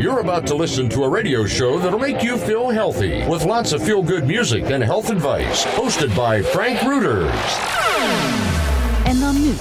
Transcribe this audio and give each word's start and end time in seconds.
You're 0.00 0.20
about 0.20 0.46
to 0.46 0.54
listen 0.54 0.88
to 0.90 1.02
a 1.02 1.08
radio 1.08 1.44
show 1.44 1.78
that'll 1.80 1.98
make 1.98 2.22
you 2.22 2.36
feel 2.36 2.70
healthy 2.70 3.26
with 3.26 3.44
lots 3.44 3.72
of 3.72 3.82
feel 3.82 4.00
good 4.00 4.26
music 4.26 4.70
and 4.70 4.80
health 4.82 5.10
advice. 5.10 5.64
Hosted 5.74 6.14
by 6.14 6.40
Frank 6.40 6.78
Reuters. 6.78 7.58
En 9.04 9.20
dan 9.20 9.34
nu. 9.42 9.52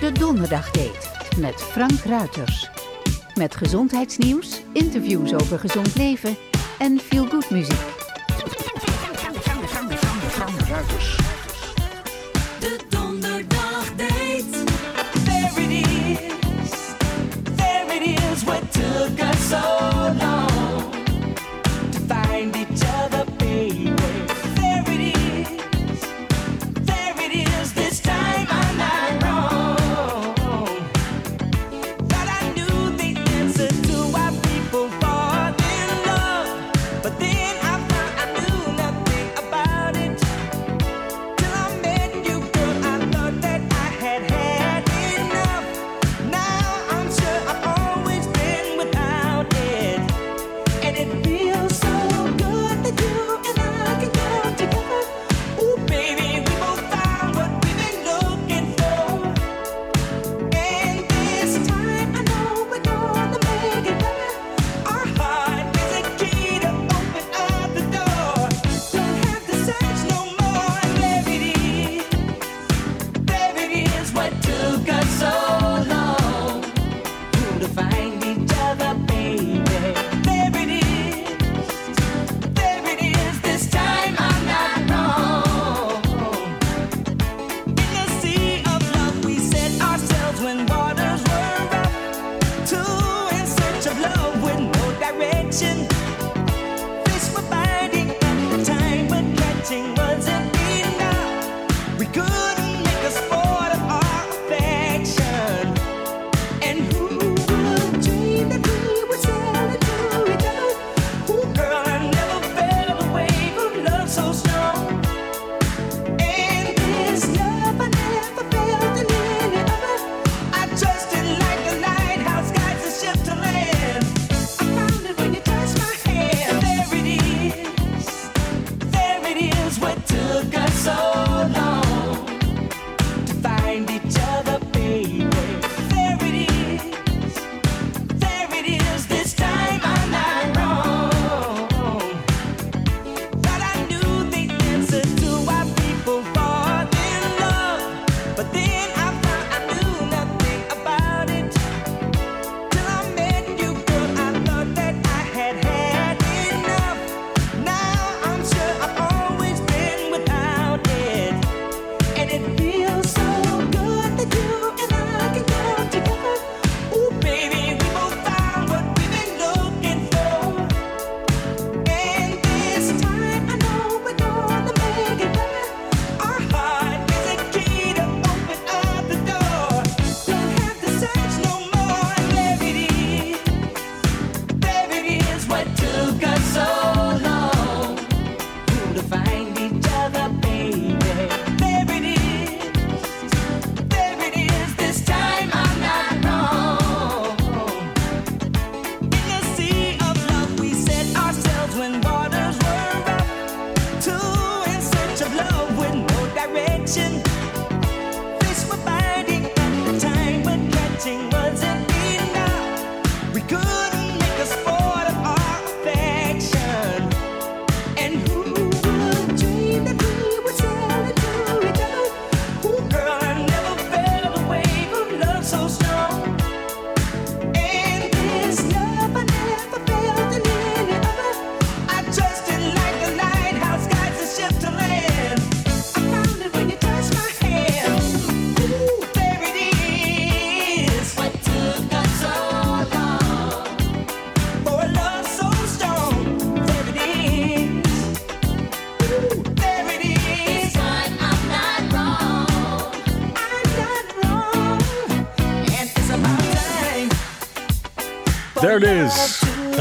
De 0.00 0.12
Donderdagdate 0.12 1.08
met 1.36 1.54
Frank 1.54 2.00
Ruiters. 2.04 2.70
Met 3.34 3.56
gezondheidsnieuws, 3.56 4.62
interviews 4.72 5.34
over 5.34 5.58
gezond 5.58 5.96
leven 5.96 6.36
en 6.78 6.98
feel 6.98 7.26
good 7.26 7.50
muziek. 7.50 7.98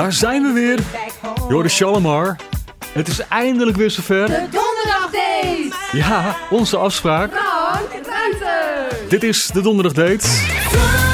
Daar 0.09 0.17
zijn 0.17 0.43
we 0.43 0.51
weer. 0.51 0.79
Joris 1.49 1.75
Shalomar. 1.75 2.35
Het 2.91 3.07
is 3.07 3.19
eindelijk 3.27 3.77
weer 3.77 3.91
zover. 3.91 4.27
De 4.27 4.47
Donderdag 4.51 5.09
Date. 5.11 5.71
Ja, 5.91 6.35
onze 6.49 6.77
afspraak. 6.77 7.31
Frank 7.31 7.91
het! 7.91 9.09
Dit 9.09 9.23
is 9.23 9.47
de 9.47 9.61
donderdagdate. 9.61 10.27
Frank 10.27 11.07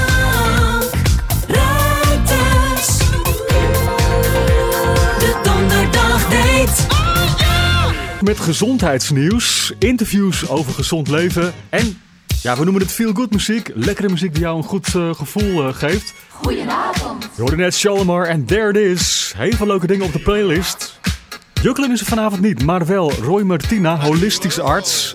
Met 8.22 8.40
gezondheidsnieuws, 8.40 9.74
interviews 9.80 10.50
over 10.50 10.74
gezond 10.74 11.08
leven 11.08 11.54
en... 11.70 12.00
Ja, 12.42 12.58
we 12.58 12.64
noemen 12.64 12.82
het 12.82 12.92
feel 12.92 13.14
good 13.14 13.32
muziek. 13.32 13.72
Lekkere 13.74 14.10
muziek 14.10 14.34
die 14.34 14.42
jou 14.42 14.58
een 14.58 14.64
goed 14.64 14.96
eh, 14.96 15.14
gevoel 15.14 15.68
eh, 15.68 15.74
geeft. 15.74 16.14
Je 17.36 17.42
hoorde 17.42 17.56
net 17.56 17.86
en 18.28 18.46
There 18.46 18.70
It 18.70 18.76
Is. 18.76 19.34
Heel 19.38 19.52
veel 19.52 19.68
leuke 19.68 19.88
dingen 19.88 20.06
op 20.06 20.14
de 20.14 20.20
playlist. 20.20 21.00
Jukkelen 21.62 21.92
is 21.92 22.00
er 22.00 22.06
vanavond 22.06 22.42
niet, 22.42 22.64
maar 22.64 22.86
wel 22.86 23.12
Roy 23.12 23.42
Martina, 23.42 24.00
holistische 24.00 24.62
arts. 24.62 25.14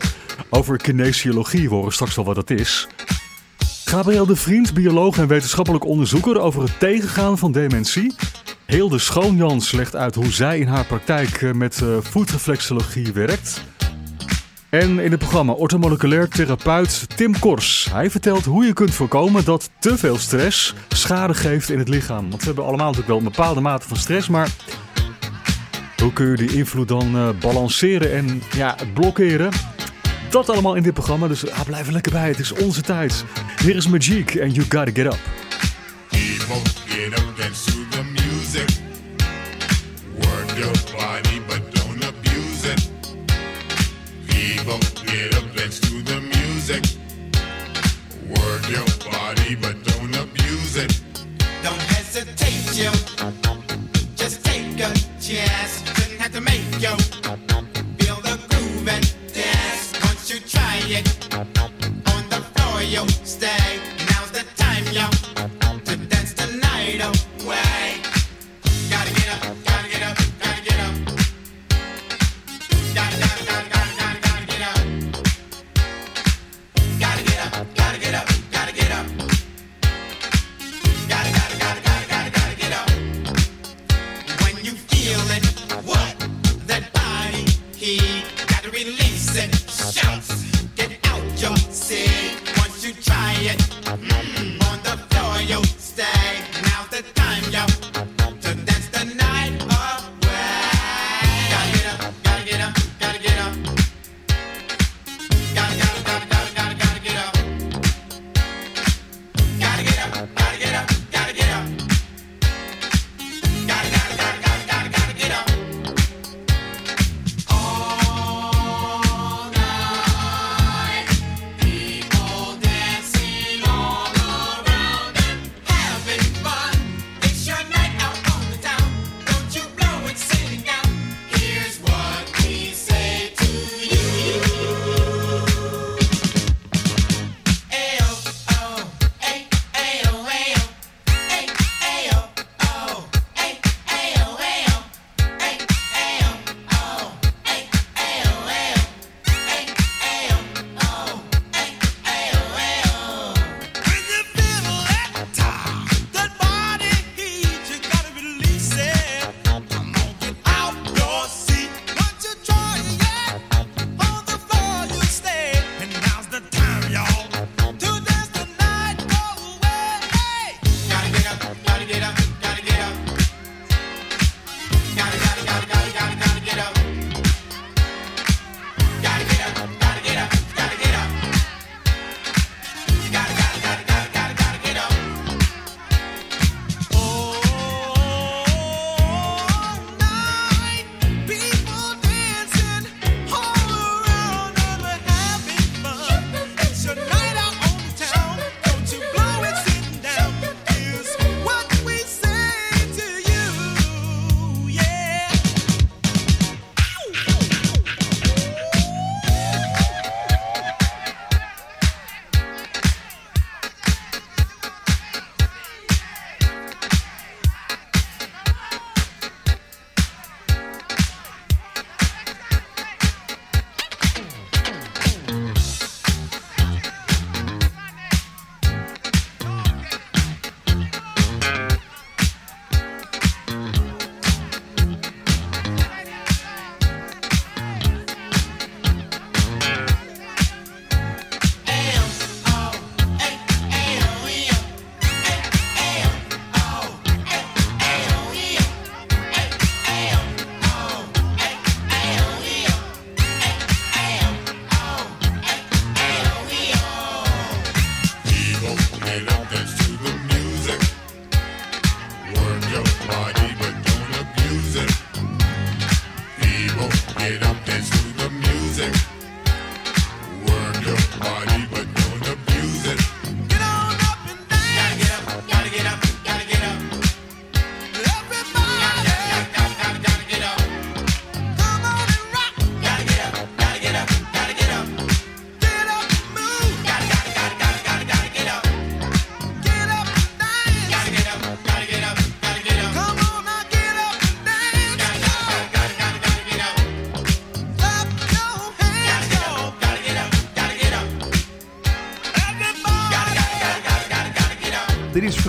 Over 0.51 0.77
kinesiologie, 0.77 1.69
we 1.69 1.75
horen 1.75 1.93
straks 1.93 2.17
wel 2.17 2.25
wat 2.25 2.35
dat 2.35 2.51
is. 2.51 2.89
Gabriel 3.85 4.27
de 4.27 4.37
Vriend, 4.37 4.75
bioloog 4.75 5.19
en 5.19 5.27
wetenschappelijk 5.27 5.85
onderzoeker 5.85 6.41
over 6.41 6.63
het 6.63 6.79
tegengaan 6.79 7.39
van 7.39 7.53
dementie. 7.53 8.15
Hilde 8.67 8.99
Schoonjans 8.99 9.73
legt 9.73 9.97
uit 9.97 10.15
hoe 10.15 10.31
zij 10.31 10.59
in 10.59 10.69
haar 10.69 10.87
praktijk 10.87 11.43
eh, 11.43 11.53
met 11.53 11.83
voetreflexologie 12.01 13.13
werkt. 13.13 13.63
En 14.71 14.99
in 14.99 15.11
het 15.11 15.19
programma 15.19 15.53
orthomoleculair 15.53 16.29
therapeut 16.29 17.17
Tim 17.17 17.39
Kors. 17.39 17.89
Hij 17.93 18.11
vertelt 18.11 18.45
hoe 18.45 18.65
je 18.65 18.73
kunt 18.73 18.95
voorkomen 18.95 19.45
dat 19.45 19.71
te 19.79 19.99
veel 19.99 20.19
stress 20.19 20.75
schade 20.89 21.35
geeft 21.35 21.71
in 21.71 21.79
het 21.79 21.89
lichaam. 21.89 22.29
Want 22.29 22.41
we 22.41 22.47
hebben 22.47 22.65
allemaal 22.65 22.87
natuurlijk 22.87 23.09
wel 23.09 23.19
een 23.19 23.37
bepaalde 23.37 23.61
mate 23.61 23.89
van 23.89 23.97
stress, 23.97 24.29
maar 24.29 24.49
hoe 26.03 26.13
kun 26.13 26.27
je 26.27 26.37
die 26.37 26.57
invloed 26.57 26.89
dan 26.89 27.17
uh, 27.17 27.29
balanceren 27.41 28.13
en 28.13 28.43
ja, 28.57 28.77
blokkeren? 28.95 29.53
Dat 30.31 30.49
allemaal 30.49 30.75
in 30.75 30.83
dit 30.83 30.95
programma, 30.95 31.29
dus 31.29 31.45
blijf 31.67 31.87
er 31.87 31.93
lekker 31.93 32.13
bij. 32.13 32.29
Het 32.29 32.39
is 32.39 32.53
onze 32.53 32.81
tijd. 32.81 33.25
Hier 33.63 33.77
is 33.77 33.89
Magic 33.89 34.35
en 34.35 34.51
You 34.51 34.67
Gotta 34.69 34.93
Get 34.93 35.07
Up. 35.07 35.19
But 49.57 49.83
don't 49.85 50.15
abuse 50.17 50.77
it. 50.77 51.01
Don't 51.63 51.83
hesitate, 51.83 52.77
yo. 52.77 52.91
Just 54.17 54.45
take 54.45 54.79
a 54.81 54.93
chance. 55.21 55.90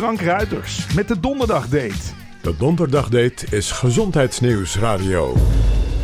Frank 0.02 0.22
Ruiters 0.22 0.94
met 0.94 1.08
de 1.08 1.20
Donderdagdate. 1.20 2.14
De 2.42 2.56
Donderdagdate 2.58 3.46
is 3.50 3.72
Gezondheidsnieuws 3.72 4.78
Radio. 4.78 5.34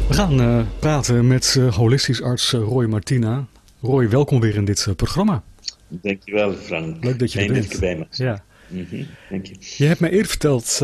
We 0.07 0.13
gaan 0.13 0.41
uh, 0.41 0.61
praten 0.79 1.27
met 1.27 1.55
uh, 1.57 1.75
holistisch 1.75 2.21
arts 2.21 2.53
uh, 2.53 2.61
Roy 2.61 2.85
Martina. 2.85 3.45
Roy, 3.81 4.09
welkom 4.09 4.39
weer 4.39 4.55
in 4.55 4.65
dit 4.65 4.87
programma. 4.95 5.43
Dankjewel 5.87 6.53
Frank. 6.53 7.03
Leuk 7.03 7.19
dat 7.19 7.31
je 7.31 7.39
Fijn 7.39 7.55
er 7.55 7.61
dat 7.61 7.69
bent. 7.69 7.73
ik 7.73 7.73
erbij 7.73 7.97
mag 7.97 8.07
zijn. 8.09 8.29
Ja. 8.29 8.43
Mm 8.67 8.85
-hmm. 8.89 9.07
Dank 9.29 9.45
je. 9.45 9.55
Je 9.77 9.85
hebt 9.85 9.99
mij 9.99 10.09
eerder 10.09 10.27
verteld 10.27 10.77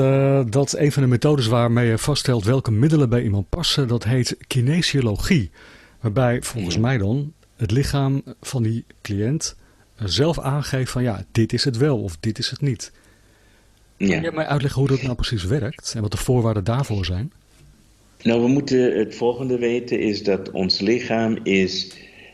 dat 0.52 0.78
een 0.78 0.92
van 0.92 1.04
de 1.04 1.10
methodes 1.10 1.48
waarmee 1.48 1.88
je 1.88 1.98
vaststelt 1.98 2.44
welke 2.44 2.72
middelen 2.72 3.10
bij 3.10 3.24
iemand 3.24 3.50
passen, 3.50 3.88
dat 3.88 4.04
heet 4.04 4.38
kinesiologie. 4.48 5.52
Waarbij 6.00 6.42
volgens 6.42 6.76
ja. 6.76 6.82
mij 6.82 6.98
dan 6.98 7.34
het 7.58 7.72
lichaam 7.72 8.24
van 8.42 8.64
die 8.64 8.86
cliënt 9.02 9.56
zelf 9.96 10.40
aangeeft 10.40 10.92
van 10.92 11.04
ja, 11.04 11.26
dit 11.32 11.54
is 11.54 11.64
het 11.64 11.78
wel 11.78 12.02
of 12.02 12.18
dit 12.20 12.40
is 12.40 12.50
het 12.50 12.62
niet. 12.62 12.92
Ja. 14.08 14.14
Kun 14.14 14.30
je 14.30 14.32
mij 14.32 14.46
uitleggen 14.46 14.80
hoe 14.80 14.90
dat 14.90 15.02
nou 15.02 15.16
precies 15.16 15.44
werkt 15.44 15.94
en 15.96 16.02
wat 16.02 16.12
de 16.12 16.18
voorwaarden 16.18 16.64
daarvoor 16.64 17.06
zijn? 17.06 17.32
Nou, 18.24 18.42
we 18.42 18.48
moeten 18.48 18.98
het 18.98 19.16
volgende 19.16 19.58
weten 19.58 20.00
is 20.00 20.24
dat 20.24 20.52
ons 20.52 20.80
lichaam 20.80 21.38
is 21.44 21.92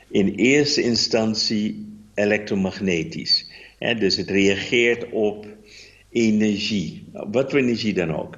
in 0.08 0.28
eerste 0.28 0.82
instantie 0.82 1.88
elektromagnetisch. 2.14 3.46
Hè, 3.80 3.96
dus 3.96 4.16
het 4.18 4.30
reageert 4.30 5.10
op 5.12 5.46
energie. 6.12 7.08
Wat 7.12 7.50
voor 7.50 7.60
energie 7.60 7.94
dan 7.94 8.16
ook. 8.16 8.38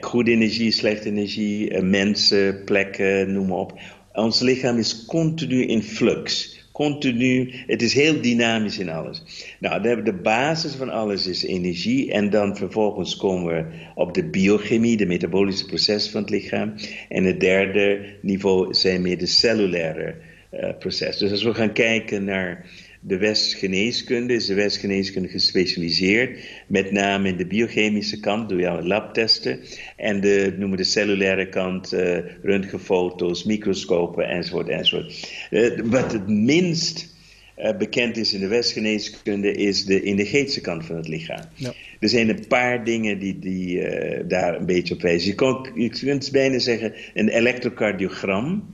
Goede 0.00 0.30
energie, 0.30 0.70
slechte 0.70 1.08
energie, 1.08 1.82
mensen, 1.82 2.64
plekken, 2.64 3.32
noem 3.32 3.46
maar 3.46 3.58
op. 3.58 3.80
Ons 4.12 4.40
lichaam 4.40 4.78
is 4.78 5.04
continu 5.04 5.64
in 5.64 5.82
flux. 5.82 6.60
Continu, 6.72 7.52
het 7.66 7.82
is 7.82 7.94
heel 7.94 8.20
dynamisch 8.20 8.78
in 8.78 8.88
alles. 8.88 9.22
Nou, 9.58 10.02
de, 10.02 10.12
basis 10.12 10.74
van 10.74 10.90
alles 10.90 11.26
is 11.26 11.44
energie. 11.44 12.12
En 12.12 12.30
dan 12.30 12.56
vervolgens 12.56 13.16
komen 13.16 13.54
we 13.54 13.64
op 13.94 14.14
de 14.14 14.24
biochemie, 14.24 14.96
de 14.96 15.06
metabolische 15.06 15.66
processen 15.66 16.12
van 16.12 16.20
het 16.20 16.30
lichaam. 16.30 16.74
En 17.08 17.24
het 17.24 17.40
derde 17.40 18.16
niveau 18.22 18.74
zijn 18.74 19.02
meer 19.02 19.18
de 19.18 19.26
cellulaire 19.26 20.14
uh, 20.52 20.68
processen. 20.78 21.28
Dus 21.28 21.30
als 21.30 21.42
we 21.42 21.54
gaan 21.54 21.72
kijken 21.72 22.24
naar 22.24 22.66
de 23.04 23.16
westgeneeskunde, 23.16 24.34
is 24.34 24.46
de 24.46 24.54
westgeneeskunde 24.54 25.28
gespecialiseerd. 25.28 26.38
Met 26.66 26.90
name 26.90 27.28
in 27.28 27.36
de 27.36 27.46
biochemische 27.46 28.20
kant 28.20 28.48
doe 28.48 28.60
je 28.60 28.68
al 28.68 28.82
labtesten. 28.82 29.60
En 29.96 30.20
de, 30.20 30.54
noemen 30.58 30.78
de 30.78 30.84
cellulaire 30.84 31.48
kant, 31.48 31.92
uh, 31.92 32.18
röntgenfoto's, 32.42 33.44
microscopen 33.44 34.28
enzovoort 34.28 34.68
enzovoort. 34.68 35.28
Uh, 35.50 35.78
wat 35.84 36.12
het 36.12 36.28
minst 36.28 37.14
uh, 37.58 37.76
bekend 37.76 38.16
is 38.16 38.34
in 38.34 38.40
de 38.40 38.48
westgeneeskunde 38.48 39.52
is 39.52 39.84
de 39.84 40.02
energetische 40.02 40.60
kant 40.60 40.84
van 40.84 40.96
het 40.96 41.08
lichaam. 41.08 41.44
Ja. 41.54 41.72
Er 42.00 42.08
zijn 42.08 42.28
een 42.28 42.46
paar 42.48 42.84
dingen 42.84 43.18
die, 43.18 43.38
die 43.38 43.82
daar 44.26 44.56
een 44.56 44.66
beetje 44.66 44.94
op 44.94 45.02
wijzen. 45.02 45.28
Je, 45.28 45.34
kon, 45.34 45.68
je 45.74 45.88
kunt 45.88 46.30
bijna 46.32 46.58
zeggen, 46.58 46.92
een 47.14 47.28
elektrocardiogram 47.28 48.64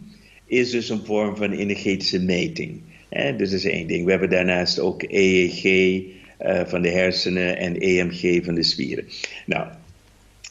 is 0.46 0.70
dus 0.70 0.88
een 0.88 1.04
vorm 1.04 1.36
van 1.36 1.52
energetische 1.52 2.22
meting. 2.22 2.82
Dus 3.08 3.50
dat 3.50 3.58
is 3.58 3.64
één 3.64 3.86
ding. 3.86 4.04
We 4.04 4.10
hebben 4.10 4.30
daarnaast 4.30 4.78
ook 4.78 5.02
EEG 5.02 5.64
uh, 5.64 6.60
van 6.64 6.82
de 6.82 6.90
hersenen 6.90 7.56
en 7.56 7.78
EMG 7.78 8.44
van 8.44 8.54
de 8.54 8.62
spieren. 8.62 9.08
Nou, 9.46 9.68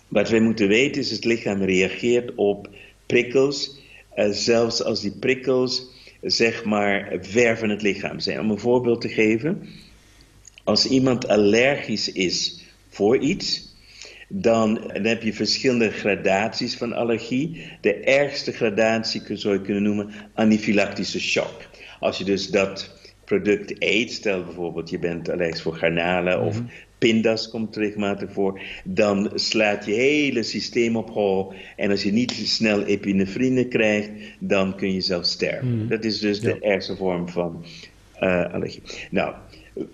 wat 0.08 0.30
wij 0.30 0.40
moeten 0.40 0.68
weten 0.68 1.02
is, 1.02 1.12
het 1.12 1.26
lichaam 1.26 1.64
reageert 1.64 2.36
op 2.36 2.70
prikkels, 3.06 3.80
uh, 4.16 4.30
zelfs 4.30 4.84
als 4.84 5.02
die 5.02 5.12
prikkels, 5.12 5.86
zeg 6.22 6.64
maar, 6.64 7.18
ver 7.22 7.58
van 7.58 7.70
het 7.70 7.82
lichaam 7.82 8.20
zijn. 8.20 8.40
Om 8.40 8.52
een 8.52 8.60
voorbeeld 8.60 9.02
te 9.02 9.10
geven, 9.10 9.68
als 10.64 10.88
iemand 10.88 11.28
allergisch 11.28 12.12
is 12.12 12.64
voor 12.90 13.18
iets, 13.18 13.76
dan, 14.30 14.82
dan, 14.94 15.04
heb 15.04 15.24
je 15.24 15.34
verschillende 15.34 15.92
gradaties 15.92 16.76
van 16.76 16.94
allergie. 16.94 17.66
De 17.82 17.94
ergste 17.94 18.52
gradatie 18.52 19.22
zou 19.34 19.54
je 19.54 19.62
kunnen 19.62 19.84
noemen 19.84 20.10
anafylactische 20.34 21.20
shock. 21.20 21.66
Als 22.00 22.18
je 22.18 22.24
dus 22.24 22.48
dat 22.48 22.96
product 23.26 23.76
eet, 23.80 24.12
stel 24.12 24.44
bijvoorbeeld 24.44 24.90
je 24.90 25.00
bent 25.00 25.30
allergisch 25.30 25.62
voor 25.62 25.76
garnalen 25.76 26.42
of 26.42 26.62
pindas 26.98 27.50
komt 27.50 27.76
regelmatig 27.76 28.32
voor, 28.32 28.62
dan 28.84 29.32
slaat 29.36 29.86
je 29.86 29.92
hele 29.92 30.44
systeem 30.44 30.96
op 30.96 31.10
hol. 31.10 31.54
En 31.76 31.92
als 31.92 32.04
je 32.04 32.12
niet 32.12 32.32
snel 32.32 32.84
epinefrine 32.84 33.68
krijgt, 33.68 34.10
dan 34.40 34.76
kun 34.76 34.94
je 34.94 35.02
zelf 35.02 35.26
sterven. 35.26 35.82
Mm. 35.82 35.88
Dat 35.88 36.04
is 36.04 36.20
dus 36.20 36.40
ja. 36.40 36.54
de 36.54 36.60
ergste 36.60 36.96
vorm 36.96 37.30
van 37.30 37.66
uh, 38.22 38.54
allergie. 38.54 38.82
Nou, 39.12 39.34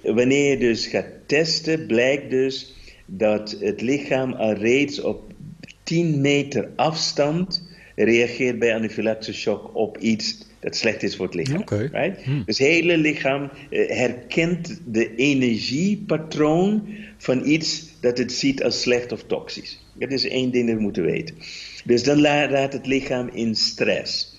wanneer 0.01 0.49
je 0.49 0.57
dus 0.57 0.87
gaat 0.87 1.07
testen, 1.25 1.85
blijkt 1.87 2.29
dus 2.29 2.73
dat 3.05 3.57
het 3.59 3.81
lichaam 3.81 4.33
al 4.33 4.53
reeds 4.53 5.01
op 5.01 5.31
10 5.83 6.21
meter 6.21 6.69
afstand 6.75 7.63
reageert 7.95 8.59
bij 8.59 8.75
anafylactische 8.75 9.41
shock 9.41 9.75
op 9.75 9.97
iets 9.97 10.37
dat 10.63 10.75
slecht 10.75 11.03
is 11.03 11.15
voor 11.15 11.25
het 11.25 11.35
lichaam. 11.35 11.61
Okay. 11.61 11.89
Right? 11.91 12.23
Hmm. 12.23 12.43
Dus 12.45 12.57
het 12.57 12.67
hele 12.67 12.97
lichaam 12.97 13.49
uh, 13.69 13.89
herkent 13.89 14.81
de 14.85 15.15
energiepatroon 15.15 16.87
van 17.17 17.45
iets 17.45 17.87
dat 18.01 18.17
het 18.17 18.31
ziet 18.31 18.63
als 18.63 18.81
slecht 18.81 19.11
of 19.11 19.23
toxisch. 19.23 19.85
Dat 19.93 20.11
is 20.11 20.27
één 20.27 20.51
ding 20.51 20.67
dat 20.67 20.75
we 20.75 20.81
moeten 20.81 21.03
weten. 21.03 21.35
Dus 21.83 22.03
dan 22.03 22.21
raakt 22.21 22.73
het 22.73 22.85
lichaam 22.85 23.29
in 23.33 23.55
stress. 23.55 24.37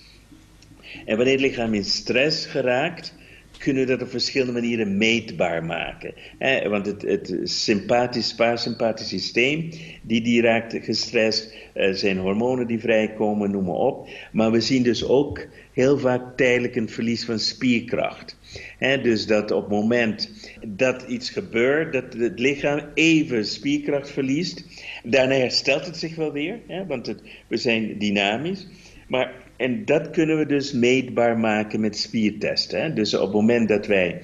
En 1.05 1.15
wanneer 1.15 1.33
het 1.33 1.41
lichaam 1.41 1.73
in 1.73 1.83
stress 1.83 2.45
geraakt, 2.45 3.13
kunnen 3.57 3.85
we 3.85 3.91
dat 3.91 4.01
op 4.01 4.09
verschillende 4.09 4.53
manieren 4.53 4.97
meetbaar 4.97 5.65
maken. 5.65 6.13
Eh, 6.37 6.67
want 6.67 6.85
het, 6.85 7.01
het 7.01 7.39
sympathisch, 7.43 8.35
parasympathisch 8.35 9.07
systeem, 9.07 9.69
die, 10.01 10.21
die 10.21 10.41
raakt 10.41 10.77
gestrest, 10.81 11.53
er 11.73 11.95
zijn 11.95 12.17
hormonen 12.17 12.67
die 12.67 12.79
vrijkomen, 12.79 13.51
noem 13.51 13.65
maar 13.65 13.75
op. 13.75 14.07
Maar 14.31 14.51
we 14.51 14.61
zien 14.61 14.83
dus 14.83 15.07
ook 15.07 15.47
heel 15.75 15.99
vaak 15.99 16.37
tijdelijk 16.37 16.75
een 16.75 16.89
verlies 16.89 17.25
van 17.25 17.39
spierkracht. 17.39 18.37
Dus 18.79 19.27
dat 19.27 19.51
op 19.51 19.61
het 19.61 19.71
moment 19.71 20.31
dat 20.67 21.05
iets 21.07 21.29
gebeurt, 21.29 21.93
dat 21.93 22.13
het 22.13 22.39
lichaam 22.39 22.81
even 22.93 23.45
spierkracht 23.45 24.11
verliest. 24.11 24.65
Daarna 25.03 25.35
herstelt 25.35 25.85
het 25.85 25.97
zich 25.97 26.15
wel 26.15 26.31
weer, 26.31 26.59
want 26.87 27.07
het, 27.07 27.21
we 27.47 27.57
zijn 27.57 27.97
dynamisch. 27.97 28.67
Maar, 29.07 29.33
en 29.57 29.85
dat 29.85 30.09
kunnen 30.09 30.37
we 30.37 30.45
dus 30.45 30.73
meetbaar 30.73 31.37
maken 31.37 31.79
met 31.79 31.97
spiertesten. 31.97 32.95
Dus 32.95 33.13
op 33.13 33.21
het 33.21 33.33
moment 33.33 33.69
dat 33.69 33.87
wij 33.87 34.21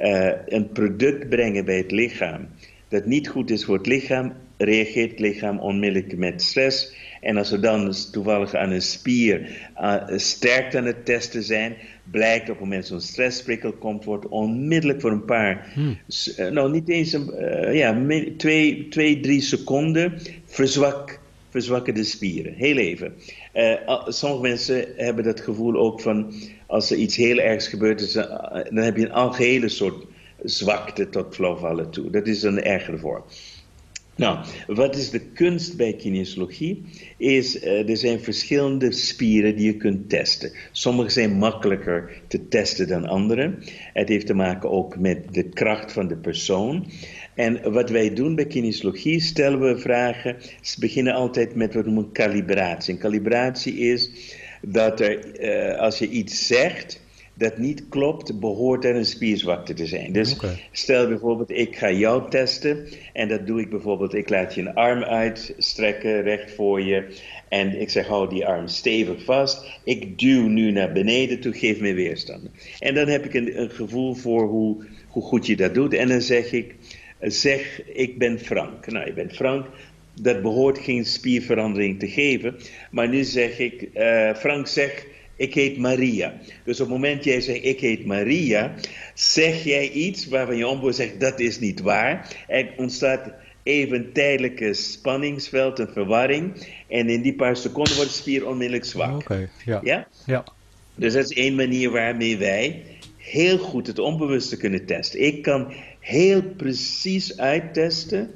uh, 0.00 0.30
een 0.46 0.72
product 0.72 1.28
brengen 1.28 1.64
bij 1.64 1.76
het 1.76 1.90
lichaam 1.90 2.48
dat 2.90 3.06
niet 3.06 3.28
goed 3.28 3.50
is 3.50 3.64
voor 3.64 3.76
het 3.76 3.86
lichaam, 3.86 4.32
reageert 4.56 5.10
het 5.10 5.20
lichaam 5.20 5.58
onmiddellijk 5.58 6.16
met 6.16 6.42
stress. 6.42 6.94
En 7.20 7.36
als 7.36 7.50
we 7.50 7.60
dan 7.60 7.94
toevallig 8.12 8.54
aan 8.54 8.70
een 8.70 8.82
spier 8.82 9.70
uh, 9.80 10.02
sterk 10.16 10.74
aan 10.74 10.84
het 10.84 11.04
testen 11.04 11.42
zijn, 11.42 11.76
blijkt 12.10 12.42
op 12.42 12.48
het 12.48 12.60
moment 12.60 12.86
zo'n 12.86 13.00
stressprikkel 13.00 13.72
komt, 13.72 14.04
wordt 14.04 14.28
onmiddellijk 14.28 15.00
voor 15.00 15.10
een 15.10 15.24
paar, 15.24 15.70
hmm. 15.74 15.98
uh, 16.38 16.48
nou 16.48 16.70
niet 16.70 16.88
eens 16.88 17.12
een, 17.12 17.30
uh, 17.38 17.74
ja, 17.74 18.02
twee, 18.36 18.88
twee, 18.88 19.20
drie 19.20 19.40
seconden 19.40 20.18
verzwak, 20.44 21.20
verzwakken 21.48 21.94
de 21.94 22.04
spieren. 22.04 22.54
Heel 22.54 22.76
even. 22.76 23.14
sommige 24.06 24.42
mensen 24.42 24.84
hebben 24.96 25.24
dat 25.24 25.40
gevoel 25.40 25.76
ook 25.76 26.00
van, 26.00 26.34
als 26.66 26.90
er 26.90 26.96
iets 26.96 27.16
heel 27.16 27.38
ergs 27.38 27.68
gebeurt, 27.68 28.00
is, 28.00 28.12
dan 28.12 28.76
heb 28.76 28.96
je 28.96 29.04
een 29.04 29.12
algehele 29.12 29.68
soort 29.68 30.06
zwakte 30.42 31.08
tot 31.08 31.34
flauwvallen 31.34 31.90
toe. 31.90 32.10
Dat 32.10 32.26
is 32.26 32.42
een 32.42 32.62
ergere 32.62 32.98
vorm. 32.98 33.22
Nou, 34.20 34.38
wat 34.66 34.96
is 34.96 35.10
de 35.10 35.20
kunst 35.20 35.76
bij 35.76 35.92
kinesiologie? 35.92 36.82
Is, 37.16 37.62
uh, 37.62 37.88
er 37.88 37.96
zijn 37.96 38.20
verschillende 38.20 38.92
spieren 38.92 39.56
die 39.56 39.66
je 39.66 39.76
kunt 39.76 40.08
testen. 40.08 40.52
Sommige 40.72 41.10
zijn 41.10 41.32
makkelijker 41.32 42.22
te 42.26 42.48
testen 42.48 42.88
dan 42.88 43.06
andere. 43.06 43.54
Het 43.92 44.08
heeft 44.08 44.26
te 44.26 44.34
maken 44.34 44.70
ook 44.70 44.98
met 44.98 45.34
de 45.34 45.48
kracht 45.48 45.92
van 45.92 46.08
de 46.08 46.16
persoon. 46.16 46.86
En 47.34 47.72
wat 47.72 47.90
wij 47.90 48.14
doen 48.14 48.34
bij 48.34 48.46
kinesiologie, 48.46 49.20
stellen 49.20 49.60
we 49.60 49.78
vragen. 49.78 50.36
Ze 50.60 50.80
beginnen 50.80 51.14
altijd 51.14 51.54
met 51.54 51.74
wat 51.74 51.84
we 51.84 51.90
noemen 51.90 52.12
kalibratie. 52.12 52.96
Kalibratie 52.96 53.74
is 53.76 54.10
dat 54.62 55.00
er, 55.00 55.40
uh, 55.40 55.78
als 55.78 55.98
je 55.98 56.08
iets 56.08 56.46
zegt 56.46 57.00
dat 57.40 57.58
niet 57.58 57.88
klopt, 57.88 58.40
behoort 58.40 58.84
er 58.84 58.96
een 58.96 59.04
spierzwakte 59.04 59.74
te 59.74 59.86
zijn. 59.86 60.12
Dus 60.12 60.34
okay. 60.34 60.68
stel 60.72 61.08
bijvoorbeeld, 61.08 61.50
ik 61.50 61.76
ga 61.76 61.90
jou 61.90 62.30
testen 62.30 62.86
en 63.12 63.28
dat 63.28 63.46
doe 63.46 63.60
ik 63.60 63.70
bijvoorbeeld, 63.70 64.14
ik 64.14 64.28
laat 64.28 64.54
je 64.54 64.60
een 64.60 64.74
arm 64.74 65.02
uitstrekken 65.02 66.22
recht 66.22 66.54
voor 66.54 66.80
je 66.80 67.04
en 67.48 67.80
ik 67.80 67.90
zeg, 67.90 68.06
hou 68.06 68.28
die 68.28 68.46
arm 68.46 68.68
stevig 68.68 69.24
vast. 69.24 69.80
Ik 69.84 70.18
duw 70.18 70.46
nu 70.48 70.70
naar 70.70 70.92
beneden 70.92 71.40
toe, 71.40 71.52
geef 71.52 71.80
me 71.80 71.94
weerstand. 71.94 72.50
En 72.78 72.94
dan 72.94 73.08
heb 73.08 73.24
ik 73.24 73.34
een, 73.34 73.60
een 73.60 73.70
gevoel 73.70 74.14
voor 74.14 74.48
hoe, 74.48 74.84
hoe 75.08 75.22
goed 75.22 75.46
je 75.46 75.56
dat 75.56 75.74
doet 75.74 75.94
en 75.94 76.08
dan 76.08 76.20
zeg 76.20 76.52
ik, 76.52 76.74
zeg, 77.20 77.82
ik 77.92 78.18
ben 78.18 78.38
Frank. 78.38 78.86
Nou, 78.86 79.06
je 79.06 79.12
bent 79.12 79.32
Frank, 79.32 79.66
dat 80.20 80.42
behoort 80.42 80.78
geen 80.78 81.04
spierverandering 81.04 81.98
te 81.98 82.08
geven. 82.08 82.56
Maar 82.90 83.08
nu 83.08 83.24
zeg 83.24 83.58
ik, 83.58 83.88
uh, 83.94 84.34
Frank 84.34 84.66
zeg, 84.66 85.06
Ik 85.40 85.54
heet 85.54 85.78
Maria. 85.78 86.34
Dus 86.64 86.80
op 86.80 86.86
het 86.86 86.96
moment 86.96 87.24
jij 87.24 87.40
zegt 87.40 87.64
ik 87.64 87.80
heet 87.80 88.06
Maria, 88.06 88.74
zeg 89.14 89.64
jij 89.64 89.90
iets 89.90 90.28
waarvan 90.28 90.56
je 90.56 90.66
ombewust 90.66 90.96
zegt 90.96 91.20
dat 91.20 91.40
is 91.40 91.58
niet 91.58 91.80
waar. 91.80 92.44
Er 92.48 92.72
ontstaat 92.76 93.32
even 93.62 93.96
een 93.96 94.12
tijdelijke 94.12 94.74
spanningsveld, 94.74 95.78
een 95.78 95.88
verwarring. 95.92 96.66
En 96.88 97.08
in 97.08 97.22
die 97.22 97.34
paar 97.34 97.56
seconden 97.56 97.94
wordt 97.94 98.10
de 98.10 98.16
spier 98.16 98.46
onmiddellijk 98.46 98.84
zwak. 98.84 99.14
Oké, 99.14 99.50
ja. 99.64 99.80
Ja? 99.82 100.08
ja. 100.26 100.44
Dus 100.94 101.12
dat 101.12 101.30
is 101.30 101.36
één 101.36 101.54
manier 101.54 101.90
waarmee 101.90 102.36
wij 102.36 102.82
heel 103.16 103.58
goed 103.58 103.86
het 103.86 103.98
onbewuste 103.98 104.56
kunnen 104.56 104.86
testen. 104.86 105.22
Ik 105.22 105.42
kan 105.42 105.72
heel 106.00 106.42
precies 106.42 107.38
uittesten 107.38 108.30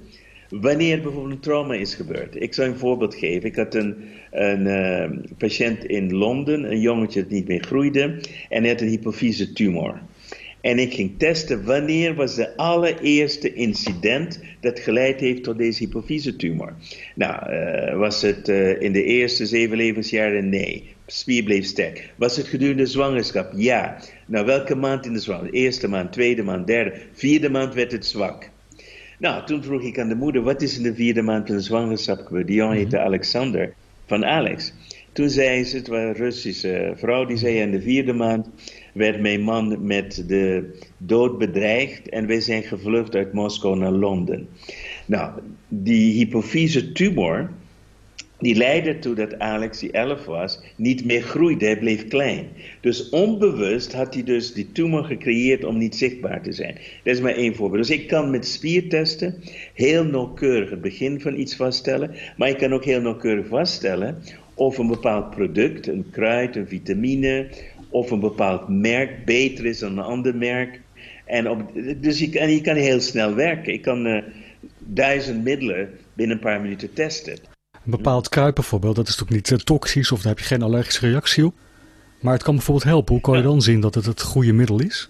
wanneer 0.60 1.02
bijvoorbeeld 1.02 1.34
een 1.34 1.40
trauma 1.40 1.74
is 1.74 1.94
gebeurd. 1.94 2.40
Ik 2.40 2.54
zal 2.54 2.64
een 2.64 2.78
voorbeeld 2.78 3.14
geven. 3.14 3.48
Ik 3.48 3.56
had 3.56 3.74
een, 3.74 3.96
een 4.34 4.66
eh, 4.66 5.10
patiënt 5.38 5.84
in 5.84 6.14
Londen, 6.14 6.70
een 6.70 6.80
jongetje 6.80 7.20
dat 7.22 7.30
niet 7.30 7.48
meer 7.48 7.62
groeide, 7.62 8.20
en 8.48 8.62
hij 8.62 8.70
had 8.70 8.80
een 8.80 8.88
hypofyse 8.88 9.52
tumor. 9.52 10.00
En 10.60 10.78
ik 10.78 10.94
ging 10.94 11.18
testen 11.18 11.64
wanneer 11.64 12.14
was 12.14 12.34
de 12.34 12.56
allereerste 12.56 13.52
incident 13.52 14.40
dat 14.60 14.80
geleid 14.80 15.20
heeft 15.20 15.42
tot 15.42 15.58
deze 15.58 15.84
hypofyse 15.84 16.36
tumor. 16.36 16.74
Nou, 17.14 17.52
uh, 17.52 17.98
was 17.98 18.22
het 18.22 18.48
uh, 18.48 18.82
in 18.82 18.92
de 18.92 19.04
eerste 19.04 19.46
zeven 19.46 19.76
levensjaren? 19.76 20.48
Nee. 20.48 20.92
Spier 21.06 21.42
bleef 21.42 21.64
sterk. 21.64 22.12
Was 22.16 22.36
het 22.36 22.46
gedurende 22.46 22.86
zwangerschap? 22.86 23.52
Ja. 23.56 23.96
Nou, 24.26 24.46
welke 24.46 24.74
maand 24.74 25.06
in 25.06 25.12
de 25.12 25.18
zwangerschap? 25.18 25.54
Eerste 25.54 25.88
maand, 25.88 26.12
tweede 26.12 26.42
maand, 26.42 26.66
derde, 26.66 26.94
vierde 27.12 27.50
maand 27.50 27.74
werd 27.74 27.92
het 27.92 28.06
zwak. 28.06 28.50
Nou, 29.18 29.46
toen 29.46 29.62
vroeg 29.62 29.82
ik 29.82 29.98
aan 29.98 30.08
de 30.08 30.14
moeder, 30.14 30.42
wat 30.42 30.62
is 30.62 30.76
in 30.76 30.82
de 30.82 30.94
vierde 30.94 31.22
maand 31.22 31.46
van 31.46 31.56
de 31.56 31.62
zwangerschap 31.62 32.18
gebeurd? 32.26 32.46
Die 32.46 32.56
jongen 32.56 32.76
heette 32.76 32.98
Alexander, 32.98 33.74
van 34.06 34.24
Alex. 34.24 34.72
Toen 35.12 35.30
zei 35.30 35.64
ze, 35.64 35.76
het 35.76 35.88
was 35.88 35.98
een 35.98 36.14
Russische 36.14 36.92
vrouw, 36.96 37.24
die 37.24 37.36
zei 37.36 37.56
in 37.60 37.70
de 37.70 37.80
vierde 37.80 38.12
maand 38.12 38.48
werd 38.94 39.20
mijn 39.20 39.40
man 39.40 39.86
met 39.86 40.24
de 40.28 40.78
dood 40.98 41.38
bedreigd 41.38 42.08
en 42.08 42.26
wij 42.26 42.40
zijn 42.40 42.62
gevlucht 42.62 43.14
uit 43.14 43.32
Moskou 43.32 43.78
naar 43.78 43.92
Londen. 43.92 44.48
Nou, 45.06 45.32
die 45.68 46.12
hypofyse 46.12 46.92
tumor, 46.92 47.50
die 48.44 48.54
leidde 48.54 48.90
ertoe 48.90 49.14
dat 49.14 49.38
Alex, 49.38 49.78
die 49.78 49.90
11 49.90 50.24
was, 50.24 50.60
niet 50.76 51.04
meer 51.04 51.22
groeide. 51.22 51.64
Hij 51.64 51.78
bleef 51.78 52.08
klein. 52.08 52.48
Dus 52.80 53.08
onbewust 53.08 53.92
had 53.92 54.14
hij 54.14 54.24
dus 54.24 54.52
die 54.52 54.72
tumor 54.72 55.04
gecreëerd 55.04 55.64
om 55.64 55.78
niet 55.78 55.96
zichtbaar 55.96 56.42
te 56.42 56.52
zijn. 56.52 56.74
Dat 57.02 57.14
is 57.14 57.20
maar 57.20 57.34
één 57.34 57.54
voorbeeld. 57.54 57.86
Dus 57.86 57.96
ik 57.96 58.08
kan 58.08 58.30
met 58.30 58.46
spiertesten 58.46 59.34
heel 59.74 60.04
nauwkeurig 60.04 60.70
het 60.70 60.80
begin 60.80 61.20
van 61.20 61.38
iets 61.38 61.56
vaststellen. 61.56 62.14
Maar 62.36 62.48
ik 62.48 62.58
kan 62.58 62.72
ook 62.72 62.84
heel 62.84 63.00
nauwkeurig 63.00 63.46
vaststellen 63.46 64.22
of 64.54 64.78
een 64.78 64.88
bepaald 64.88 65.30
product, 65.30 65.86
een 65.86 66.06
kruid, 66.10 66.56
een 66.56 66.68
vitamine, 66.68 67.48
of 67.88 68.10
een 68.10 68.20
bepaald 68.20 68.68
merk 68.68 69.24
beter 69.24 69.66
is 69.66 69.78
dan 69.78 69.98
een 69.98 70.04
ander 70.04 70.36
merk. 70.36 70.80
En, 71.24 71.50
op, 71.50 71.72
dus 72.00 72.18
je, 72.18 72.38
en 72.38 72.50
je 72.50 72.60
kan 72.60 72.76
heel 72.76 73.00
snel 73.00 73.34
werken. 73.34 73.72
Ik 73.72 73.82
kan 73.82 74.06
uh, 74.06 74.22
duizend 74.78 75.44
middelen 75.44 75.90
binnen 76.14 76.36
een 76.36 76.42
paar 76.42 76.60
minuten 76.60 76.92
testen. 76.92 77.53
Een 77.84 77.90
bepaald 77.90 78.28
kruid 78.28 78.54
bijvoorbeeld, 78.54 78.96
dat 78.96 79.08
is 79.08 79.16
toch 79.16 79.28
niet 79.28 79.50
uh, 79.50 79.58
toxisch 79.58 80.12
of 80.12 80.18
daar 80.22 80.32
heb 80.32 80.38
je 80.38 80.44
geen 80.44 80.62
allergische 80.62 81.08
reactie 81.08 81.46
op. 81.46 81.54
Maar 82.20 82.32
het 82.32 82.42
kan 82.42 82.54
bijvoorbeeld 82.54 82.86
helpen. 82.86 83.12
Hoe 83.12 83.22
kan 83.22 83.36
je 83.36 83.42
dan 83.42 83.62
zien 83.62 83.80
dat 83.80 83.94
het 83.94 84.06
het 84.06 84.22
goede 84.22 84.52
middel 84.52 84.80
is? 84.80 85.08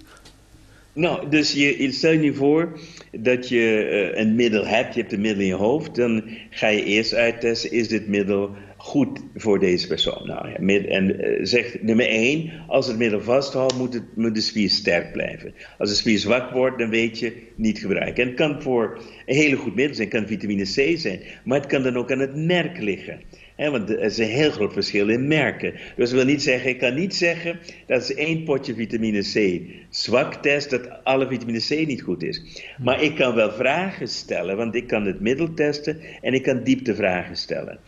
Nou, 0.93 1.29
dus 1.29 1.53
je, 1.53 1.93
stel 1.93 2.13
je 2.13 2.35
voor 2.35 2.79
dat 3.13 3.49
je 3.49 3.89
uh, 4.15 4.21
een 4.21 4.35
middel 4.35 4.67
hebt, 4.67 4.95
je 4.95 5.01
hebt 5.01 5.13
een 5.13 5.21
middel 5.21 5.41
in 5.41 5.47
je 5.47 5.55
hoofd, 5.55 5.95
dan 5.95 6.25
ga 6.51 6.69
je 6.69 6.85
eerst 6.85 7.15
uittesten, 7.15 7.71
is 7.71 7.89
dit 7.89 8.09
middel 8.09 8.51
goed 8.85 9.21
voor 9.35 9.59
deze 9.59 9.87
persoon. 9.87 10.27
Nou, 10.27 10.49
ja, 10.49 10.57
en 10.89 11.21
uh, 11.21 11.39
zegt 11.43 11.83
nummer 11.83 12.09
1, 12.09 12.51
als 12.67 12.87
het 12.87 12.99
middel 12.99 13.21
vasthoudt, 13.21 13.77
moet, 13.77 13.95
het, 13.95 14.35
de 14.35 14.41
spier 14.41 14.71
sterk 14.71 15.13
blijven. 15.13 15.55
Als 15.79 15.89
de 15.89 15.97
spier 15.97 16.19
zwak 16.19 16.51
wordt, 16.51 16.79
dan 16.79 16.91
weet 16.91 17.19
je 17.19 17.33
niet 17.55 17.79
gebruiken. 17.79 18.23
En 18.23 18.29
het 18.29 18.39
kan 18.39 18.63
voor 18.63 18.99
een 19.27 19.35
hele 19.35 19.57
goed 19.57 19.75
middel 19.75 19.95
zijn, 19.95 20.09
het 20.09 20.19
kan 20.19 20.27
vitamine 20.27 20.63
C 20.63 20.99
zijn, 20.99 21.21
maar 21.45 21.59
het 21.59 21.69
kan 21.69 21.83
dan 21.83 21.97
ook 21.97 22.13
aan 22.13 22.19
het 22.19 22.37
merk 22.37 22.79
liggen. 22.79 23.21
Want 23.57 23.91
er 23.91 24.01
is 24.03 24.19
een 24.19 24.27
heel 24.27 24.51
groot 24.51 24.73
verschil 24.73 25.09
in 25.09 25.29
merken. 25.29 25.73
Dus 25.73 26.11
dat 26.11 26.19
wil 26.19 26.25
niet 26.25 26.43
zeggen, 26.43 26.71
ik 26.71 26.79
kan 26.79 26.95
niet 26.95 27.15
zeggen 27.15 27.59
dat 27.87 27.99
als 27.99 28.15
één 28.15 28.45
potje 28.45 28.75
vitamine 28.75 29.21
C 29.21 29.61
zwak 29.91 30.35
test, 30.35 30.71
dat 30.71 31.05
alle 31.05 31.27
vitamine 31.27 31.59
C 31.59 31.87
niet 31.87 32.03
goed 32.03 32.23
is. 32.23 32.65
Maar 32.79 33.03
ik 33.03 33.15
kan 33.15 33.35
wel 33.35 33.53
vragen 33.53 34.09
stellen, 34.09 34.57
want 34.57 34.75
ik 34.75 34.87
kan 34.87 35.07
het 35.07 35.21
middel 35.21 35.55
testen 35.55 36.01
en 36.21 36.35
ik 36.35 36.43
kan 36.43 36.63
dieptevragen 36.63 37.37
stellen. 37.37 37.79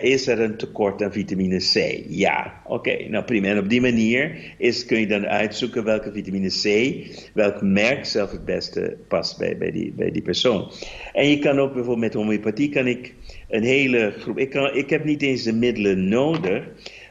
Is 0.00 0.26
er 0.26 0.40
een 0.40 0.56
tekort 0.56 1.02
aan 1.02 1.12
vitamine 1.12 1.56
C? 1.58 2.02
Ja, 2.08 2.62
oké, 2.66 3.08
nou 3.08 3.24
prima. 3.24 3.48
En 3.48 3.58
op 3.58 3.68
die 3.68 3.80
manier 3.80 4.54
is, 4.58 4.84
kun 4.84 5.00
je 5.00 5.06
dan 5.06 5.26
uitzoeken 5.26 5.84
welke 5.84 6.12
vitamine 6.12 6.48
C, 6.48 6.96
welk 7.34 7.62
merk 7.62 8.04
zelf 8.04 8.30
het 8.30 8.44
beste 8.44 8.96
past 9.08 9.38
bij, 9.38 9.56
bij, 9.58 9.70
die, 9.70 9.92
bij 9.92 10.10
die 10.10 10.22
persoon. 10.22 10.70
En 11.12 11.28
je 11.28 11.38
kan 11.38 11.58
ook 11.58 11.72
bijvoorbeeld 11.72 12.04
met 12.04 12.14
homeopathie 12.14 12.68
kan 12.68 12.86
ik 12.86 13.14
een 13.48 13.62
hele 13.62 14.14
groep. 14.18 14.38
Ik, 14.38 14.50
kan, 14.50 14.74
ik 14.74 14.90
heb 14.90 15.04
niet 15.04 15.22
eens 15.22 15.42
de 15.42 15.52
middelen 15.52 16.08
nodig. 16.08 16.64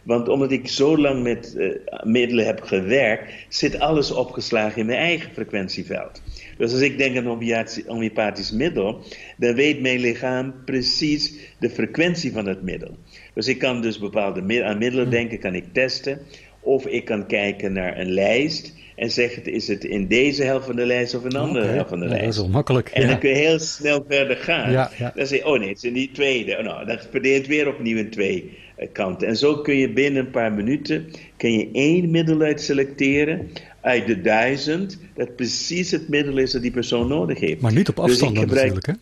Want 0.03 0.29
omdat 0.29 0.51
ik 0.51 0.67
zo 0.67 0.97
lang 0.97 1.23
met 1.23 1.53
uh, 1.57 1.73
middelen 2.03 2.45
heb 2.45 2.61
gewerkt, 2.61 3.33
zit 3.49 3.79
alles 3.79 4.11
opgeslagen 4.11 4.79
in 4.79 4.85
mijn 4.85 4.99
eigen 4.99 5.31
frequentieveld. 5.31 6.21
Dus 6.57 6.71
als 6.71 6.81
ik 6.81 6.97
denk 6.97 7.17
aan 7.17 7.25
een 7.25 7.83
homeopathisch 7.87 8.51
middel, 8.51 8.99
dan 9.37 9.55
weet 9.55 9.81
mijn 9.81 9.99
lichaam 9.99 10.53
precies 10.65 11.33
de 11.59 11.69
frequentie 11.69 12.31
van 12.31 12.45
het 12.45 12.61
middel. 12.61 12.97
Dus 13.33 13.47
ik 13.47 13.59
kan 13.59 13.81
dus 13.81 13.99
bepaalde 13.99 14.63
aan 14.63 14.77
middelen 14.77 15.09
denken, 15.09 15.39
kan 15.39 15.55
ik 15.55 15.65
testen. 15.73 16.19
Of 16.59 16.85
ik 16.85 17.05
kan 17.05 17.27
kijken 17.27 17.73
naar 17.73 17.99
een 17.99 18.11
lijst 18.11 18.73
en 18.97 19.11
zeggen, 19.11 19.45
is 19.45 19.67
het 19.67 19.83
in 19.83 20.07
deze 20.07 20.43
helft 20.43 20.65
van 20.65 20.75
de 20.75 20.85
lijst 20.85 21.15
of 21.15 21.23
een 21.23 21.35
andere 21.35 21.63
okay. 21.63 21.75
helft 21.75 21.89
van 21.89 21.99
de 21.99 22.05
ja, 22.05 22.11
lijst. 22.11 22.25
Dat 22.25 22.33
is 22.33 22.41
wel 22.41 22.49
makkelijk. 22.49 22.89
En 22.89 23.01
ja. 23.01 23.07
dan 23.07 23.19
kun 23.19 23.29
je 23.29 23.35
heel 23.35 23.59
snel 23.59 24.05
verder 24.07 24.37
gaan. 24.37 24.71
Ja. 24.71 24.91
Dan 25.15 25.27
zeg 25.27 25.39
je, 25.39 25.45
oh 25.45 25.59
nee, 25.59 25.67
het 25.67 25.77
is 25.77 25.83
in 25.83 25.93
die 25.93 26.11
tweede. 26.11 26.57
Oh, 26.57 26.63
nou, 26.63 26.85
dan 26.85 26.99
verdeelt 27.11 27.37
het 27.37 27.47
weer 27.47 27.67
opnieuw 27.67 27.97
in 27.97 28.09
twee 28.09 28.57
uh, 28.79 28.87
kanten. 28.91 29.27
En 29.27 29.37
zo 29.37 29.57
kun 29.57 29.75
je 29.75 29.89
binnen 29.89 30.25
een 30.25 30.31
paar 30.31 30.53
minuten 30.53 31.11
kun 31.37 31.51
je 31.51 31.69
één 31.71 32.11
middel 32.11 32.41
uit 32.41 32.61
selecteren 32.61 33.49
uit 33.87 34.07
de 34.07 34.21
duizend, 34.21 34.99
dat 35.15 35.35
precies 35.35 35.91
het 35.91 36.07
middel 36.07 36.37
is 36.37 36.51
dat 36.51 36.61
die 36.61 36.71
persoon 36.71 37.07
nodig 37.07 37.39
heeft. 37.39 37.61
Maar 37.61 37.73
niet 37.73 37.89
op 37.89 37.99
afstand 37.99 38.35
dus 38.35 38.45
natuurlijk, 38.45 38.85
hè? 38.85 38.93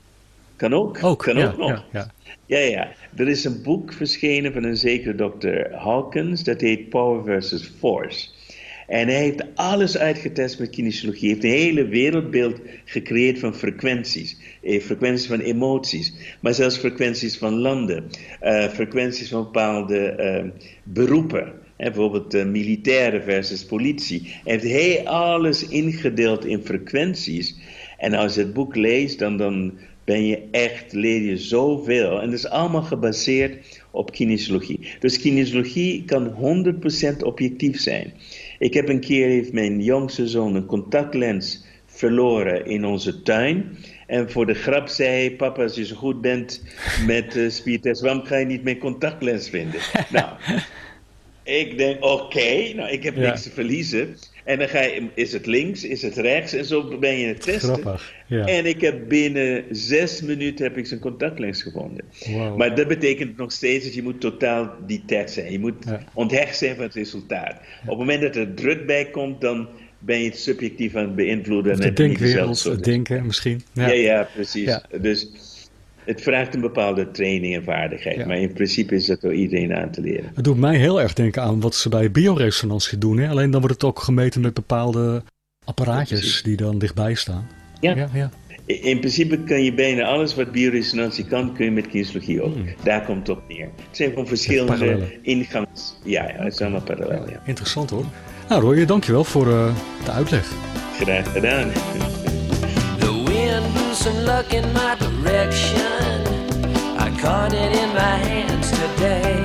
Kan 0.55 0.73
ook. 0.73 1.03
Ook, 1.03 1.19
kan 1.19 1.37
ja, 1.37 1.47
ook 1.47 1.57
nog. 1.57 1.69
Ja, 1.69 1.85
ja. 1.91 2.11
Ja, 2.45 2.57
ja. 2.57 2.91
Er 3.15 3.27
is 3.27 3.43
een 3.43 3.61
boek 3.61 3.93
verschenen 3.93 4.53
van 4.53 4.63
een 4.63 4.77
zekere 4.77 5.15
dokter 5.15 5.73
Hawkins, 5.73 6.43
dat 6.43 6.61
heet 6.61 6.89
Power 6.89 7.23
versus 7.23 7.71
Force. 7.79 8.27
En 8.87 9.07
hij 9.07 9.17
heeft 9.17 9.43
alles 9.55 9.97
uitgetest 9.97 10.59
met 10.59 10.69
kinesiologie. 10.69 11.29
Hij 11.29 11.29
heeft 11.29 11.43
een 11.43 11.65
hele 11.65 11.87
wereldbeeld 11.87 12.59
gecreëerd 12.85 13.39
van 13.39 13.55
frequenties. 13.55 14.37
Eh, 14.63 14.81
frequenties 14.81 15.27
van 15.27 15.39
emoties. 15.39 16.13
Maar 16.39 16.53
zelfs 16.53 16.77
frequenties 16.77 17.37
van 17.37 17.53
landen. 17.53 18.09
Uh, 18.43 18.67
frequenties 18.67 19.29
van 19.29 19.43
bepaalde 19.43 20.15
uh, 20.19 20.51
beroepen. 20.83 21.53
En 21.75 21.91
bijvoorbeeld 21.91 22.35
uh, 22.35 22.45
militairen 22.45 23.23
versus 23.23 23.65
politie. 23.65 24.21
Hij 24.25 24.53
heeft 24.53 24.63
heel 24.63 25.07
alles 25.07 25.67
ingedeeld 25.67 26.45
in 26.45 26.61
frequenties. 26.63 27.55
En 27.97 28.13
als 28.13 28.35
je 28.35 28.41
het 28.41 28.53
boek 28.53 28.75
leest, 28.75 29.19
dan, 29.19 29.37
dan 29.37 29.73
ben 30.03 30.25
je 30.25 30.43
echt, 30.51 30.93
leer 30.93 31.21
je 31.21 31.37
zoveel. 31.37 32.21
En 32.21 32.29
dat 32.29 32.39
is 32.39 32.47
allemaal 32.47 32.81
gebaseerd 32.81 33.81
op 33.91 34.11
kinesiologie. 34.11 34.79
Dus 34.99 35.19
kinesiologie 35.19 36.03
kan 36.05 36.35
100% 37.15 37.17
objectief 37.19 37.79
zijn. 37.79 38.13
Ik 38.59 38.73
heb 38.73 38.89
een 38.89 38.99
keer, 38.99 39.27
heeft 39.27 39.53
mijn 39.53 39.81
jongste 39.81 40.27
zoon 40.27 40.55
een 40.55 40.65
contactlens 40.65 41.65
verloren 41.85 42.65
in 42.65 42.85
onze 42.85 43.21
tuin. 43.21 43.77
En 44.07 44.31
voor 44.31 44.45
de 44.45 44.53
grap 44.53 44.87
zei 44.87 45.09
hij, 45.09 45.35
papa, 45.35 45.63
als 45.63 45.75
je 45.75 45.85
zo 45.85 45.95
goed 45.95 46.21
bent 46.21 46.63
met 47.05 47.35
uh, 47.35 47.49
spiertest, 47.49 48.01
waarom 48.01 48.23
ga 48.23 48.37
je 48.37 48.45
niet 48.45 48.63
mijn 48.63 48.77
contactlens 48.77 49.49
vinden? 49.49 49.79
nou, 50.11 50.29
ik 51.45 51.77
denk, 51.77 52.03
oké, 52.03 52.23
okay, 52.23 52.71
nou, 52.75 52.89
ik 52.89 53.03
heb 53.03 53.15
Ja. 53.15 53.21
niks 53.21 53.43
te 53.43 53.49
verliezen. 53.51 54.15
En 54.43 54.59
dan 54.59 54.67
ga 54.69 54.81
je, 54.81 55.07
is 55.13 55.33
het 55.33 55.45
links, 55.45 55.83
is 55.83 56.01
het 56.01 56.17
rechts? 56.17 56.53
En 56.53 56.65
zo 56.65 56.97
ben 56.97 57.17
je 57.17 57.27
het 57.27 57.41
testen. 57.41 57.73
Grappig. 57.73 58.13
Ja. 58.27 58.45
En 58.45 58.65
ik 58.65 58.81
heb 58.81 59.07
binnen 59.07 59.63
zes 59.71 60.21
minuten 60.21 60.65
heb 60.65 60.77
ik 60.77 60.85
zijn 60.85 60.99
contactlens 60.99 61.61
gevonden. 61.61 62.05
Wow. 62.25 62.57
Maar 62.57 62.75
dat 62.75 62.87
betekent 62.87 63.37
nog 63.37 63.51
steeds 63.51 63.85
dat 63.85 63.93
je 63.93 64.03
moet 64.03 64.21
totaal 64.21 64.73
detached 64.87 65.31
zijn. 65.31 65.51
Je 65.51 65.59
moet 65.59 65.75
Ja. 65.85 66.03
onthecht 66.13 66.57
zijn 66.57 66.75
van 66.75 66.83
het 66.83 66.93
resultaat. 66.93 67.53
Op 67.81 67.87
het 67.89 67.97
moment 67.97 68.21
dat 68.21 68.35
er 68.35 68.53
druk 68.53 68.85
bij 68.85 69.05
komt, 69.05 69.41
dan 69.41 69.67
ben 69.99 70.19
je 70.19 70.25
het 70.25 70.37
subjectief 70.39 70.95
aan 70.95 71.03
het 71.05 71.15
beïnvloeden. 71.15 71.73
En 71.73 71.79
de 71.79 71.93
denkwereld, 71.93 72.63
het 72.63 72.83
denken 72.83 73.25
misschien. 73.25 73.61
Ja, 73.73 73.91
ja, 73.91 74.27
precies. 74.33 74.79
Dus 75.01 75.27
het 76.05 76.21
vraagt 76.21 76.55
een 76.55 76.61
bepaalde 76.61 77.11
training 77.11 77.55
en 77.55 77.63
vaardigheid. 77.63 78.17
Ja. 78.17 78.25
Maar 78.25 78.37
in 78.37 78.53
principe 78.53 78.95
is 78.95 79.05
dat 79.05 79.21
door 79.21 79.33
iedereen 79.33 79.75
aan 79.75 79.91
te 79.91 80.01
leren. 80.01 80.31
Het 80.35 80.43
doet 80.43 80.57
mij 80.57 80.77
heel 80.77 81.01
erg 81.01 81.13
denken 81.13 81.41
aan 81.41 81.59
wat 81.59 81.75
ze 81.75 81.89
bij 81.89 82.11
bioresonantie 82.11 82.97
doen. 82.97 83.17
Hè? 83.17 83.29
Alleen 83.29 83.51
dan 83.51 83.59
wordt 83.59 83.75
het 83.75 83.83
ook 83.83 83.99
gemeten 83.99 84.41
met 84.41 84.53
bepaalde 84.53 85.23
apparaatjes 85.65 86.43
die 86.43 86.57
dan 86.57 86.77
dichtbij 86.79 87.13
staan. 87.13 87.47
Ja. 87.79 88.09
ja, 88.13 88.29
In 88.65 88.99
principe 88.99 89.37
kan 89.37 89.63
je 89.63 89.73
bijna 89.73 90.03
alles 90.03 90.35
wat 90.35 90.51
bioresonantie 90.51 91.25
kan, 91.25 91.53
kun 91.53 91.65
je 91.65 91.71
met 91.71 91.87
kinesologie 91.87 92.41
ook. 92.41 92.55
Daar 92.83 93.05
komt 93.05 93.27
het 93.27 93.37
op 93.37 93.43
neer. 93.47 93.69
Het 93.87 93.97
zijn 93.97 94.09
gewoon 94.09 94.27
verschillende 94.27 95.19
ingangs... 95.21 95.95
Ja, 96.03 96.23
ja, 96.23 96.43
het 96.43 96.53
is 96.53 96.61
allemaal 96.61 96.81
parallel, 96.81 97.29
ja. 97.29 97.41
Interessant 97.45 97.89
hoor. 97.89 98.05
Nou 98.49 98.61
Roy, 98.61 98.85
dankjewel 98.85 99.23
voor 99.23 99.51
eh, 99.51 99.75
de 100.03 100.11
uitleg. 100.11 100.51
Graag 100.99 101.31
gedaan. 101.31 101.71
The 102.99 103.23
wind 103.25 103.73
blew 103.73 103.93
some 103.93 104.21
luck 104.23 104.45
in 104.51 104.71
my 104.71 104.95
direction. 104.97 105.84
Caught 107.25 107.53
it 107.53 107.73
in 107.75 107.89
my 107.95 108.17
hands 108.29 108.69
today. 108.69 109.41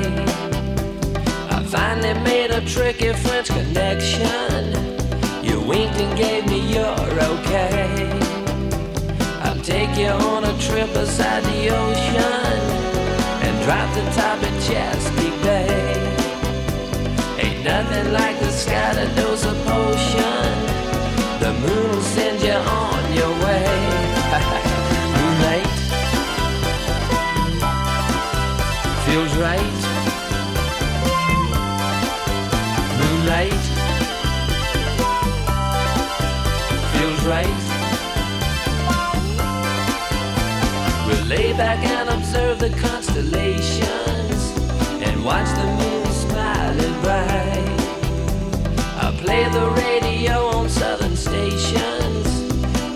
I 1.49 1.65
finally 1.65 2.13
made 2.21 2.51
a 2.51 2.61
tricky 2.67 3.11
French 3.15 3.49
connection. 3.49 4.67
You 5.43 5.63
winked 5.63 5.97
and 5.97 6.15
gave 6.15 6.47
me 6.47 6.61
your 6.75 7.01
okay. 7.33 7.89
I'll 9.45 9.63
take 9.63 9.97
you 9.97 10.09
on 10.09 10.45
a 10.45 10.53
trip 10.59 10.93
beside 10.93 11.43
the 11.45 11.71
ocean 11.71 12.61
and 13.47 13.55
drop 13.65 13.89
the 13.95 14.05
top 14.13 14.43
in 14.43 14.55
Chesapeake 14.61 15.41
Bay. 15.43 15.97
Ain't 17.39 17.65
nothing 17.65 18.13
like 18.13 18.39
the 18.41 18.51
sky 18.53 18.93
to 18.93 19.07
dose 19.17 19.45
a 19.47 19.55
potion. 19.65 20.53
The 21.41 21.53
moon 21.63 21.89
will 21.93 22.03
right. 29.41 29.81
Moonlight 32.99 33.63
feels 36.93 37.23
right. 37.25 37.61
We'll 41.07 41.27
lay 41.27 41.53
back 41.55 41.83
and 41.87 42.11
observe 42.11 42.59
the 42.59 42.69
constellations 42.81 44.41
and 45.03 45.25
watch 45.25 45.49
the 45.49 45.67
moon 45.79 46.07
smiling 46.13 47.01
bright. 47.01 47.81
I'll 49.01 49.17
play 49.25 49.45
the 49.49 49.71
radio 49.71 50.49
on 50.49 50.69
southern 50.69 51.17
stations, 51.17 52.27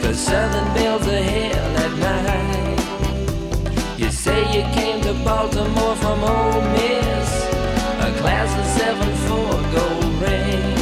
cause 0.02 0.18
southern 0.18 0.74
bells 0.74 1.07
are 1.09 1.22
hell 1.22 1.76
at 1.87 1.92
night. 1.98 2.80
You 3.98 4.11
say 4.11 4.40
you 4.54 4.62
came 4.74 4.74
to 4.74 4.84
Baltimore 5.25 5.97
from 5.97 6.23
Ole 6.23 6.61
Miss, 6.73 7.45
a 7.99 8.13
class 8.21 8.51
of 8.61 8.67
7-4 8.83 9.73
gold 9.73 10.15
ring. 10.21 10.75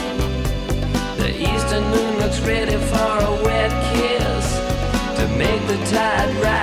The 1.16 1.30
eastern 1.40 1.84
moon 1.84 2.18
looks 2.18 2.40
ready 2.40 2.76
for 2.76 3.12
a 3.30 3.42
wet 3.44 3.70
kiss 3.94 4.46
to 5.18 5.28
make 5.38 5.64
the 5.68 5.76
tide 5.94 6.34
rise 6.42 6.61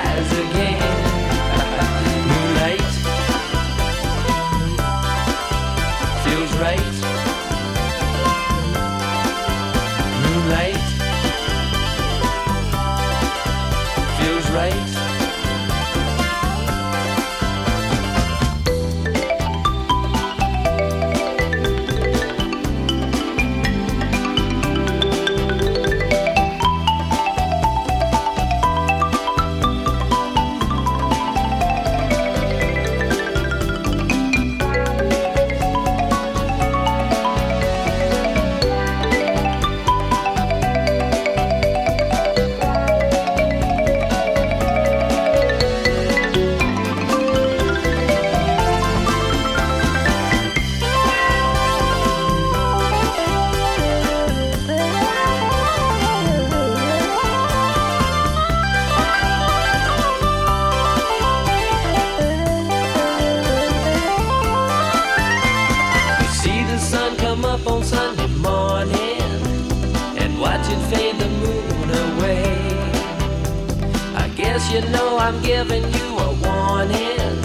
you 74.72 74.82
know 74.92 75.18
I'm 75.18 75.42
giving 75.42 75.82
you 75.82 76.08
a 76.20 76.30
warning, 76.46 77.36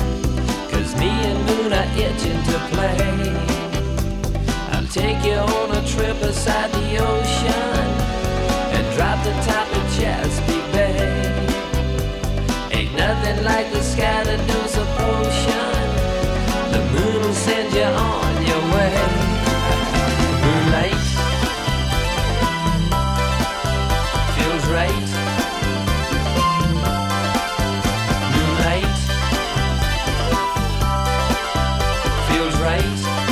cause 0.70 0.94
me 0.96 1.08
and 1.08 1.38
moon 1.46 1.72
are 1.72 1.90
itching 1.96 2.40
to 2.48 2.56
play. 2.70 2.98
I'll 4.72 4.86
take 4.88 5.24
you 5.24 5.36
on 5.36 5.70
a 5.74 5.86
trip 5.86 6.20
beside 6.20 6.70
the 6.72 6.98
ocean 6.98 7.88
and 8.76 8.96
drop 8.96 9.24
the 9.24 9.32
top 9.48 9.68
of 9.74 9.82
Chesapeake 9.96 10.72
Bay. 10.72 11.00
Ain't 12.72 12.94
nothing 12.94 13.42
like 13.42 13.72
the 13.72 13.82
sky 13.82 14.22
to 14.24 14.36
do 14.36 14.58
a 14.82 14.86
potion. 14.98 15.76
The 16.72 16.80
moon 16.92 17.22
will 17.22 17.32
send 17.32 17.72
you 17.72 17.84
on 17.84 18.33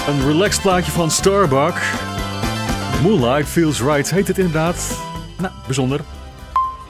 Een 0.06 0.26
relaxed 0.26 0.62
plaatje 0.62 0.92
van 0.92 1.10
Starbuck. 1.10 1.82
Moonlight 3.02 3.48
Feels 3.48 3.80
Right 3.80 4.10
heet 4.10 4.28
het 4.28 4.38
inderdaad. 4.38 4.98
Nou, 5.38 5.52
bijzonder. 5.66 6.00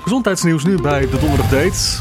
Gezondheidsnieuws 0.02 0.64
nu 0.64 0.80
bij 0.80 1.00
de 1.00 1.18
Donderdag 1.18 1.48
Date. 1.48 2.00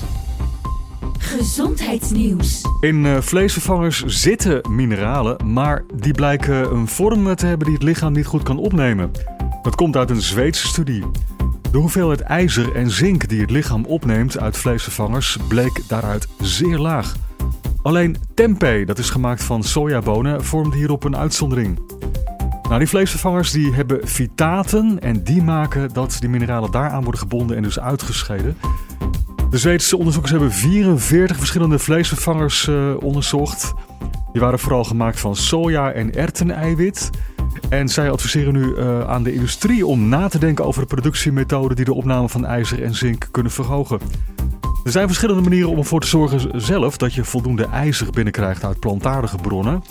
Gezondheidsnieuws. 1.17 2.61
In 2.79 3.05
eh, 3.05 3.21
vleesvervangers 3.21 4.03
zitten 4.05 4.61
mineralen, 4.69 5.51
maar 5.53 5.83
die 5.93 6.13
blijken 6.13 6.73
een 6.73 6.87
vorm 6.87 7.35
te 7.35 7.45
hebben 7.45 7.65
die 7.65 7.75
het 7.75 7.83
lichaam 7.83 8.13
niet 8.13 8.25
goed 8.25 8.43
kan 8.43 8.57
opnemen. 8.57 9.11
Dat 9.61 9.75
komt 9.75 9.95
uit 9.95 10.09
een 10.09 10.21
Zweedse 10.21 10.67
studie. 10.67 11.03
De 11.71 11.77
hoeveelheid 11.77 12.21
ijzer 12.21 12.75
en 12.75 12.89
zink 12.89 13.27
die 13.27 13.41
het 13.41 13.51
lichaam 13.51 13.85
opneemt 13.85 14.39
uit 14.39 14.57
vleesvervangers 14.57 15.37
bleek 15.47 15.81
daaruit 15.87 16.27
zeer 16.39 16.77
laag. 16.77 17.15
Alleen 17.83 18.15
tempeh, 18.33 18.87
dat 18.87 18.97
is 18.97 19.09
gemaakt 19.09 19.43
van 19.43 19.63
sojabonen, 19.63 20.43
vormt 20.43 20.73
hierop 20.73 21.03
een 21.03 21.17
uitzondering. 21.17 21.79
Nou, 22.63 22.77
die 22.77 22.87
vleesvervangers 22.87 23.51
die 23.51 23.73
hebben 23.73 24.07
fitaten 24.07 24.99
en 24.99 25.23
die 25.23 25.43
maken 25.43 25.93
dat 25.93 26.17
die 26.19 26.29
mineralen 26.29 26.71
daaraan 26.71 27.03
worden 27.03 27.21
gebonden 27.21 27.57
en 27.57 27.63
dus 27.63 27.79
uitgescheiden. 27.79 28.57
De 29.49 29.57
Zweedse 29.57 29.97
onderzoekers 29.97 30.31
hebben 30.31 30.51
44 30.51 31.37
verschillende 31.37 31.79
vleesvervangers 31.79 32.67
eh, 32.67 32.93
onderzocht. 32.99 33.73
Die 34.31 34.41
waren 34.41 34.59
vooral 34.59 34.83
gemaakt 34.83 35.19
van 35.19 35.35
soja 35.35 35.91
en 35.91 36.15
erwteneiwit. 36.15 37.09
En 37.69 37.89
zij 37.89 38.11
adviseren 38.11 38.53
nu 38.53 38.75
eh, 38.75 39.09
aan 39.09 39.23
de 39.23 39.33
industrie 39.33 39.85
om 39.85 40.09
na 40.09 40.27
te 40.27 40.39
denken 40.39 40.65
over 40.65 40.81
de 40.81 40.87
productiemethoden 40.87 41.75
die 41.75 41.85
de 41.85 41.93
opname 41.93 42.29
van 42.29 42.45
ijzer 42.45 42.83
en 42.83 42.95
zink 42.95 43.27
kunnen 43.31 43.51
verhogen. 43.51 43.99
Er 44.83 44.91
zijn 44.91 45.07
verschillende 45.07 45.41
manieren 45.41 45.69
om 45.69 45.77
ervoor 45.77 45.99
te 45.99 46.07
zorgen 46.07 46.61
zelf 46.61 46.97
dat 46.97 47.13
je 47.13 47.23
voldoende 47.23 47.65
ijzer 47.65 48.11
binnenkrijgt 48.11 48.63
uit 48.63 48.79
plantaardige 48.79 49.37
bronnen. 49.37 49.83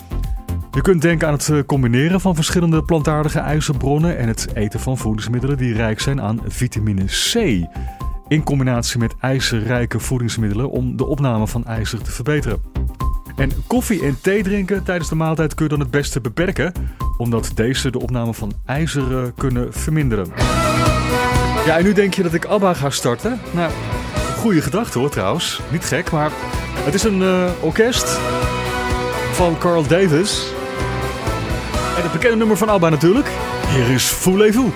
Je 0.71 0.81
kunt 0.81 1.01
denken 1.01 1.27
aan 1.27 1.33
het 1.33 1.49
eh, 1.49 1.59
combineren 1.65 2.21
van 2.21 2.35
verschillende 2.35 2.83
plantaardige 2.83 3.39
ijzerbronnen 3.39 4.17
en 4.17 4.27
het 4.27 4.47
eten 4.53 4.79
van 4.79 4.97
voedingsmiddelen 4.97 5.57
die 5.57 5.73
rijk 5.73 5.99
zijn 5.99 6.21
aan 6.21 6.39
vitamine 6.47 7.05
C. 7.05 7.35
In 8.27 8.43
combinatie 8.43 8.99
met 8.99 9.15
ijzerrijke 9.19 9.99
voedingsmiddelen 9.99 10.69
om 10.69 10.97
de 10.97 11.05
opname 11.05 11.47
van 11.47 11.65
ijzer 11.65 12.01
te 12.01 12.11
verbeteren. 12.11 12.61
En 13.35 13.51
koffie 13.67 14.03
en 14.05 14.17
thee 14.21 14.43
drinken 14.43 14.83
tijdens 14.83 15.09
de 15.09 15.15
maaltijd 15.15 15.53
kun 15.53 15.63
je 15.63 15.71
dan 15.71 15.79
het 15.79 15.91
beste 15.91 16.21
beperken, 16.21 16.73
omdat 17.17 17.51
deze 17.55 17.91
de 17.91 17.99
opname 17.99 18.33
van 18.33 18.53
ijzer 18.65 19.17
eh, 19.17 19.29
kunnen 19.37 19.73
verminderen. 19.73 20.27
Ja, 21.65 21.77
en 21.77 21.83
nu 21.83 21.93
denk 21.93 22.13
je 22.13 22.23
dat 22.23 22.33
ik 22.33 22.45
ABBA 22.45 22.73
ga 22.73 22.89
starten? 22.89 23.39
Nou, 23.51 23.71
goede 24.41 24.61
gedachte 24.61 24.99
hoor 24.99 25.09
trouwens. 25.09 25.61
Niet 25.71 25.85
gek, 25.85 26.11
maar 26.11 26.31
het 26.75 26.93
is 26.93 27.03
een 27.03 27.21
eh, 27.21 27.51
orkest 27.59 28.19
van 29.31 29.57
Carl 29.57 29.87
Davis. 29.87 30.45
En 31.97 32.03
het 32.03 32.11
bekende 32.11 32.37
nummer 32.37 32.57
van 32.57 32.69
ABBA 32.69 32.89
natuurlijk. 32.89 33.27
Hier 33.67 33.89
is 33.89 34.09
Voulez-vous. 34.09 34.71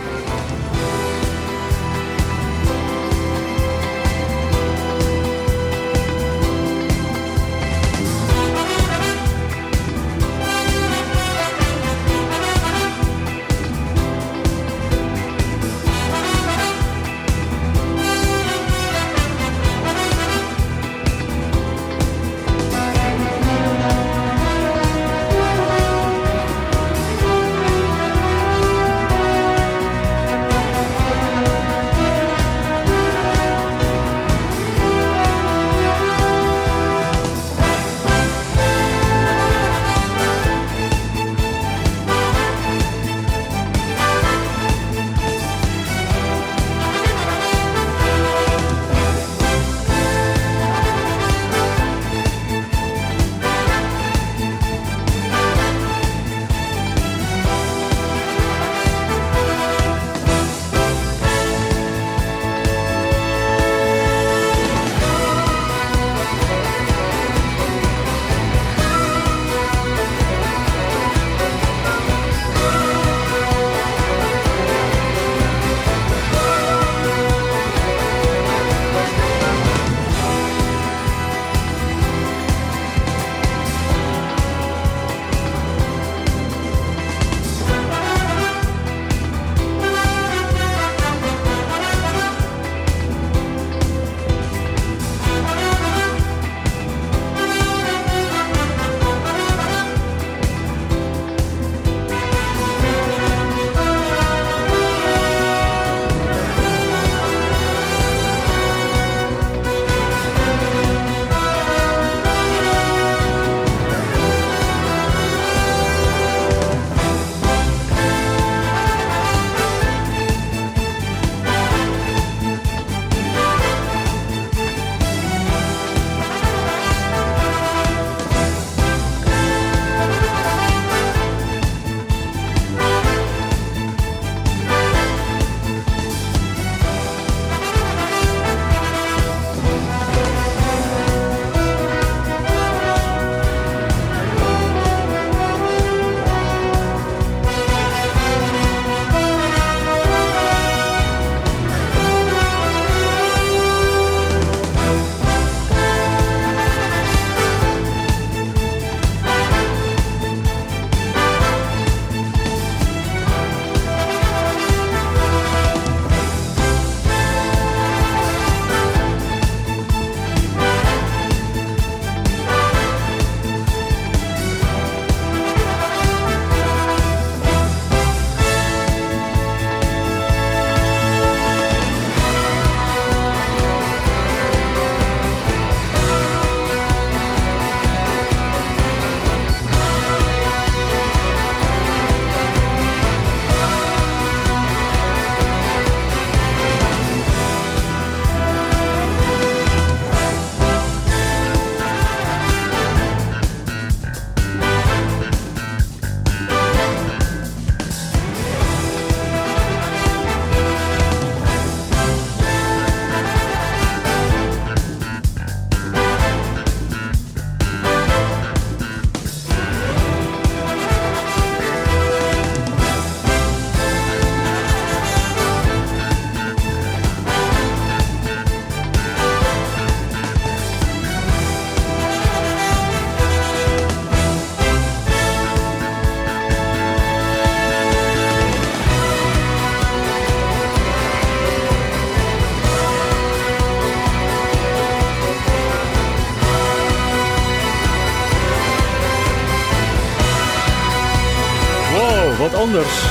Anders. 252.76 253.04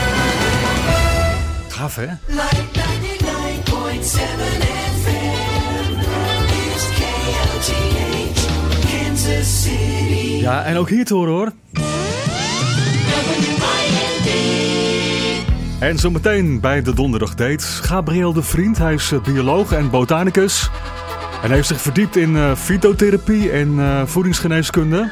Gaaf, 1.69 1.97
hè? 1.97 2.07
Ja, 10.41 10.65
en 10.65 10.77
ook 10.77 10.89
hier 10.89 11.05
te 11.05 11.15
horen 11.15 11.33
hoor. 11.33 11.53
En 15.79 15.99
zometeen 15.99 16.61
bij 16.61 16.83
de 16.83 16.95
donderdag 16.95 17.35
date 17.35 17.65
Gabriel 17.65 18.33
de 18.33 18.43
Vriend. 18.43 18.79
Hij 18.79 18.95
is 18.95 19.13
eh, 19.13 19.21
bioloog 19.21 19.73
en 19.73 19.91
botanicus. 19.91 20.71
En 21.43 21.47
hij 21.47 21.57
heeft 21.57 21.69
zich 21.69 21.81
verdiept 21.81 22.17
in 22.17 22.31
uh, 22.31 22.55
fytotherapie 22.55 23.51
en 23.51 23.75
uh, 23.75 24.03
voedingsgeneeskunde. 24.05 25.11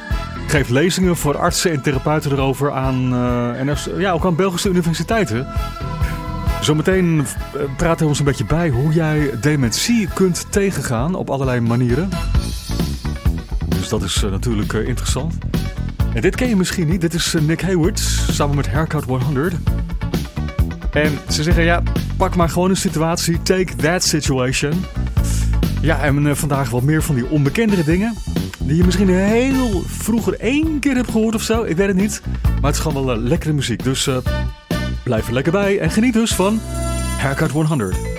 Geeft 0.52 0.70
lezingen 0.70 1.16
voor 1.16 1.38
artsen 1.38 1.70
en 1.72 1.82
therapeuten 1.82 2.32
erover 2.32 2.72
aan, 2.72 3.14
en 3.56 3.76
ja, 3.98 4.12
ook 4.12 4.24
aan 4.24 4.36
Belgische 4.36 4.68
universiteiten. 4.68 5.46
Zometeen 6.60 7.26
praten 7.76 7.98
we 7.98 8.06
ons 8.06 8.18
een 8.18 8.24
beetje 8.24 8.44
bij 8.44 8.68
hoe 8.68 8.92
jij 8.92 9.30
dementie 9.40 10.08
kunt 10.14 10.46
tegengaan 10.50 11.14
op 11.14 11.30
allerlei 11.30 11.60
manieren. 11.60 12.08
Dus 13.68 13.88
dat 13.88 14.02
is 14.02 14.22
natuurlijk 14.30 14.72
interessant. 14.72 15.34
En 16.14 16.20
dit 16.20 16.36
ken 16.36 16.48
je 16.48 16.56
misschien 16.56 16.88
niet. 16.88 17.00
Dit 17.00 17.14
is 17.14 17.34
Nick 17.40 17.60
Hayward 17.60 17.98
samen 18.30 18.56
met 18.56 18.68
Haircut 18.68 19.04
100. 19.04 19.54
En 20.92 21.18
ze 21.28 21.42
zeggen, 21.42 21.64
ja, 21.64 21.82
pak 22.16 22.36
maar 22.36 22.48
gewoon 22.48 22.70
een 22.70 22.76
situatie. 22.76 23.42
Take 23.42 23.76
that 23.76 24.02
situation. 24.02 24.84
Ja, 25.80 26.00
en 26.00 26.36
vandaag 26.36 26.70
wat 26.70 26.82
meer 26.82 27.02
van 27.02 27.14
die 27.14 27.28
onbekendere 27.28 27.84
dingen. 27.84 28.14
Die 28.64 28.76
je 28.76 28.84
misschien 28.84 29.08
heel 29.08 29.82
vroeger 29.86 30.40
één 30.40 30.78
keer 30.80 30.94
hebt 30.94 31.10
gehoord 31.10 31.34
of 31.34 31.42
zo. 31.42 31.62
Ik 31.62 31.76
weet 31.76 31.86
het 31.86 31.96
niet. 31.96 32.22
Maar 32.42 32.70
het 32.70 32.74
is 32.74 32.80
gewoon 32.80 33.04
wel 33.04 33.16
uh, 33.16 33.22
lekkere 33.22 33.52
muziek. 33.52 33.82
Dus 33.82 34.06
uh, 34.06 34.16
blijf 35.04 35.26
er 35.26 35.32
lekker 35.32 35.52
bij. 35.52 35.78
En 35.78 35.90
geniet 35.90 36.12
dus 36.12 36.34
van 36.34 36.60
Haircut 37.18 37.50
100. 37.50 38.11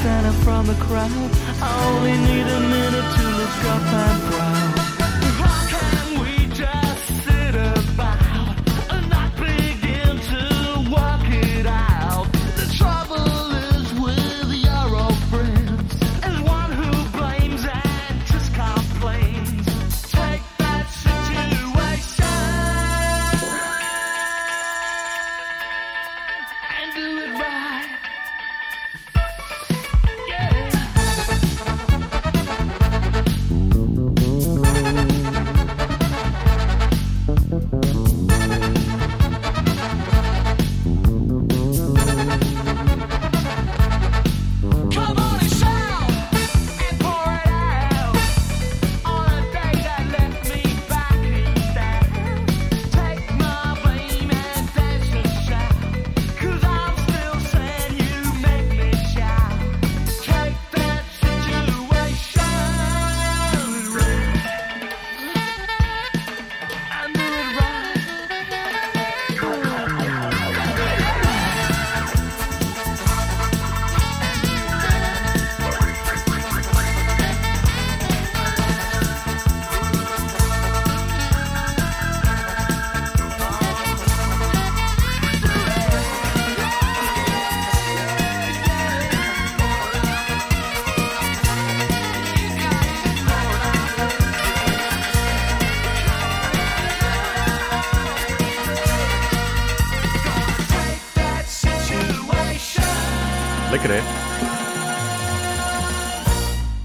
standing 0.00 0.40
from 0.42 0.66
the 0.66 0.74
crowd. 0.74 1.30
I 1.62 1.68
only 1.88 2.12
need 2.12 2.46
a 2.46 2.60
minute 2.74 3.08
to 3.16 3.24
look 3.38 3.64
up 3.74 3.82
and 3.92 4.22
proud. 4.32 4.47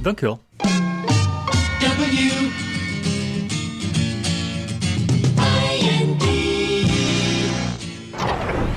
Dankjewel. 0.03 0.39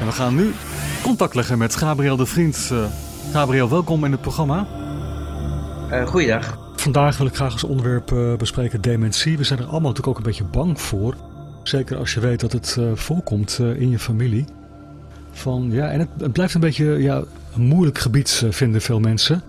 En 0.01 0.07
we 0.07 0.13
gaan 0.13 0.35
nu 0.35 0.53
contact 1.03 1.35
leggen 1.35 1.59
met 1.59 1.77
Gabriel 1.77 2.17
de 2.17 2.27
Vriend. 2.27 2.69
Uh, 2.73 2.85
Gabriel, 3.33 3.69
welkom 3.69 4.05
in 4.05 4.13
het 4.13 4.21
programma. 4.21 4.67
Uh, 5.91 6.07
goeiedag. 6.07 6.59
Vandaag 6.77 7.19
wil 7.19 7.27
ik 7.27 7.35
graag 7.35 7.53
als 7.53 7.65
onderwerp 7.65 8.11
uh, 8.11 8.37
bespreken 8.37 8.81
dementie. 8.81 9.37
We 9.37 9.45
zijn 9.45 9.59
er 9.59 9.65
allemaal 9.65 9.91
natuurlijk 9.91 10.09
ook 10.09 10.17
een 10.17 10.31
beetje 10.31 10.45
bang 10.45 10.81
voor. 10.81 11.15
Zeker 11.63 11.97
als 11.97 12.15
je 12.15 12.21
weet 12.21 12.41
dat 12.41 12.53
het 12.53 12.79
voorkomt 12.95 13.59
in 13.59 13.91
je 13.91 13.99
familie. 13.99 14.45
Van, 15.37 15.69
ja, 15.71 15.91
en 15.91 15.99
het, 15.99 16.09
het 16.19 16.33
blijft 16.33 16.55
een 16.55 16.61
beetje 16.61 16.85
ja, 16.85 17.23
een 17.55 17.63
moeilijk 17.63 17.99
gebied, 17.99 18.43
eh, 18.45 18.51
vinden 18.51 18.81
veel 18.81 19.01
mensen. 19.01 19.43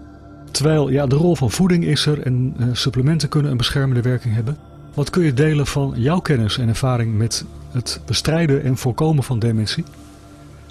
Terwijl 0.58 0.90
ja, 0.90 1.06
de 1.08 1.16
rol 1.16 1.36
van 1.36 1.52
voeding 1.52 1.84
is 1.86 2.06
er 2.06 2.22
en 2.22 2.56
uh, 2.60 2.66
supplementen 2.72 3.30
kunnen 3.30 3.52
een 3.52 3.58
beschermende 3.58 4.02
werking 4.02 4.34
hebben. 4.34 4.58
Wat 4.94 5.10
kun 5.10 5.24
je 5.24 5.34
delen 5.34 5.68
van 5.68 5.94
jouw 5.96 6.20
kennis 6.20 6.58
en 6.58 6.68
ervaring 6.68 7.18
met 7.18 7.46
het 7.72 8.02
bestrijden 8.06 8.64
en 8.64 8.78
voorkomen 8.78 9.24
van 9.24 9.40
dementie? 9.40 9.84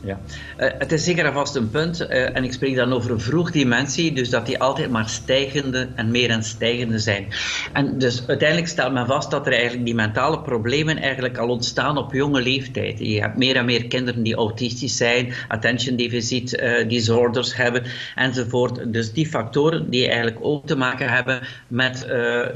Ja, 0.07 0.21
uh, 0.59 0.71
het 0.79 0.93
is 0.93 1.05
zeker 1.05 1.25
en 1.25 1.33
vast 1.33 1.55
een 1.55 1.71
punt, 1.71 2.01
uh, 2.01 2.37
en 2.37 2.45
ik 2.45 2.53
spreek 2.53 2.77
dan 2.77 2.93
over 2.93 3.11
een 3.11 3.21
vroegdimensie, 3.21 4.13
dus 4.13 4.31
dat 4.31 4.47
die 4.47 4.59
altijd 4.59 4.91
maar 4.91 5.09
stijgende 5.09 5.89
en 5.95 6.11
meer 6.11 6.31
en 6.31 6.43
stijgende 6.43 6.99
zijn. 6.99 7.27
En 7.73 7.99
dus 7.99 8.27
uiteindelijk 8.27 8.69
stelt 8.69 8.93
men 8.93 9.07
vast 9.07 9.31
dat 9.31 9.47
er 9.47 9.53
eigenlijk 9.53 9.85
die 9.85 9.95
mentale 9.95 10.41
problemen 10.41 10.97
eigenlijk 10.97 11.39
al 11.39 11.49
ontstaan 11.49 11.99
op 11.99 12.13
jonge 12.13 12.43
leeftijd. 12.43 12.99
Je 12.99 13.21
hebt 13.21 13.37
meer 13.37 13.57
en 13.57 13.65
meer 13.65 13.87
kinderen 13.87 14.23
die 14.23 14.35
autistisch 14.35 14.97
zijn, 14.97 15.33
attention 15.49 15.97
deficit 15.97 16.53
uh, 16.53 16.89
disorders 16.89 17.57
hebben 17.57 17.83
enzovoort. 18.15 18.93
Dus 18.93 19.13
die 19.13 19.27
factoren 19.27 19.91
die 19.91 20.07
eigenlijk 20.07 20.39
ook 20.41 20.67
te 20.67 20.77
maken 20.77 21.09
hebben 21.09 21.41
met 21.69 21.99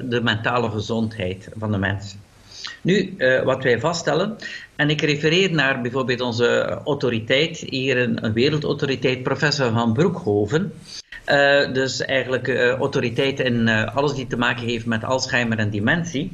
de 0.08 0.20
mentale 0.22 0.70
gezondheid 0.70 1.48
van 1.58 1.72
de 1.72 1.78
mens. 1.78 2.16
Nu, 2.82 3.14
uh, 3.18 3.42
wat 3.42 3.62
wij 3.62 3.80
vaststellen, 3.80 4.36
en 4.76 4.90
ik 4.90 5.00
refereer 5.00 5.52
naar 5.52 5.80
bijvoorbeeld 5.80 6.20
onze 6.20 6.80
autoriteit, 6.84 7.58
hier 7.58 7.98
een, 7.98 8.32
wereldautoriteit, 8.32 9.22
professor 9.22 9.72
Van 9.72 9.92
Broekhoven. 9.92 10.72
Uh, 11.26 11.72
dus 11.72 12.00
eigenlijk 12.00 12.48
uh, 12.48 12.70
autoriteit 12.70 13.40
in 13.40 13.68
alles 13.68 14.14
die 14.14 14.26
te 14.26 14.36
maken 14.36 14.66
heeft 14.66 14.86
met 14.86 15.04
Alzheimer 15.04 15.58
en 15.58 15.70
dementie. 15.70 16.32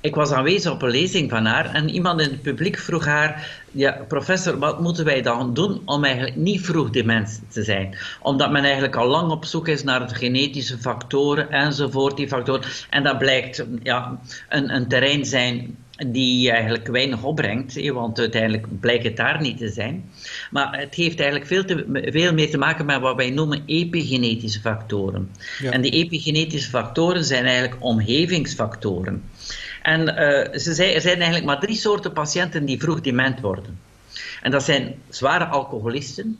Ik 0.00 0.14
was 0.14 0.30
aanwezig 0.30 0.72
op 0.72 0.82
een 0.82 0.90
lezing 0.90 1.30
van 1.30 1.44
haar 1.44 1.74
en 1.74 1.88
iemand 1.88 2.20
in 2.20 2.30
het 2.30 2.42
publiek 2.42 2.78
vroeg 2.78 3.04
haar: 3.04 3.62
Ja, 3.72 4.04
professor, 4.08 4.58
wat 4.58 4.80
moeten 4.80 5.04
wij 5.04 5.22
dan 5.22 5.54
doen 5.54 5.82
om 5.84 6.04
eigenlijk 6.04 6.36
niet 6.36 6.60
vroeg 6.60 6.90
dement 6.90 7.42
te 7.48 7.62
zijn? 7.62 7.96
Omdat 8.20 8.50
men 8.50 8.62
eigenlijk 8.62 8.96
al 8.96 9.06
lang 9.06 9.30
op 9.30 9.44
zoek 9.44 9.68
is 9.68 9.82
naar 9.82 10.08
de 10.08 10.14
genetische 10.14 10.78
factoren 10.78 11.50
enzovoort, 11.50 12.16
die 12.16 12.28
factoren. 12.28 12.62
En 12.90 13.02
dat 13.02 13.18
blijkt 13.18 13.64
ja, 13.82 14.20
een, 14.48 14.74
een 14.74 14.88
terrein 14.88 15.24
zijn 15.24 15.76
die 16.06 16.50
eigenlijk 16.50 16.86
weinig 16.86 17.22
opbrengt, 17.22 17.90
want 17.90 18.18
uiteindelijk 18.18 18.80
blijkt 18.80 19.04
het 19.04 19.16
daar 19.16 19.40
niet 19.40 19.58
te 19.58 19.68
zijn. 19.68 20.10
Maar 20.50 20.78
het 20.78 20.94
heeft 20.94 21.20
eigenlijk 21.20 21.48
veel, 21.48 21.64
te, 21.64 22.02
veel 22.12 22.32
meer 22.32 22.50
te 22.50 22.58
maken 22.58 22.86
met 22.86 23.00
wat 23.00 23.16
wij 23.16 23.30
noemen 23.30 23.62
epigenetische 23.66 24.60
factoren. 24.60 25.30
Ja. 25.58 25.70
En 25.70 25.80
die 25.80 25.90
epigenetische 25.90 26.70
factoren 26.70 27.24
zijn 27.24 27.44
eigenlijk 27.44 27.84
omgevingsfactoren. 27.84 29.22
En 29.88 30.00
uh, 30.00 30.58
ze 30.58 30.74
zei, 30.74 30.92
er 30.92 31.00
zijn 31.00 31.16
eigenlijk 31.16 31.44
maar 31.44 31.60
drie 31.60 31.76
soorten 31.76 32.12
patiënten 32.12 32.64
die 32.64 32.80
vroeg 32.80 33.00
dement 33.00 33.40
worden. 33.40 33.78
En 34.42 34.50
dat 34.50 34.62
zijn 34.62 34.94
zware 35.08 35.44
alcoholisten, 35.44 36.38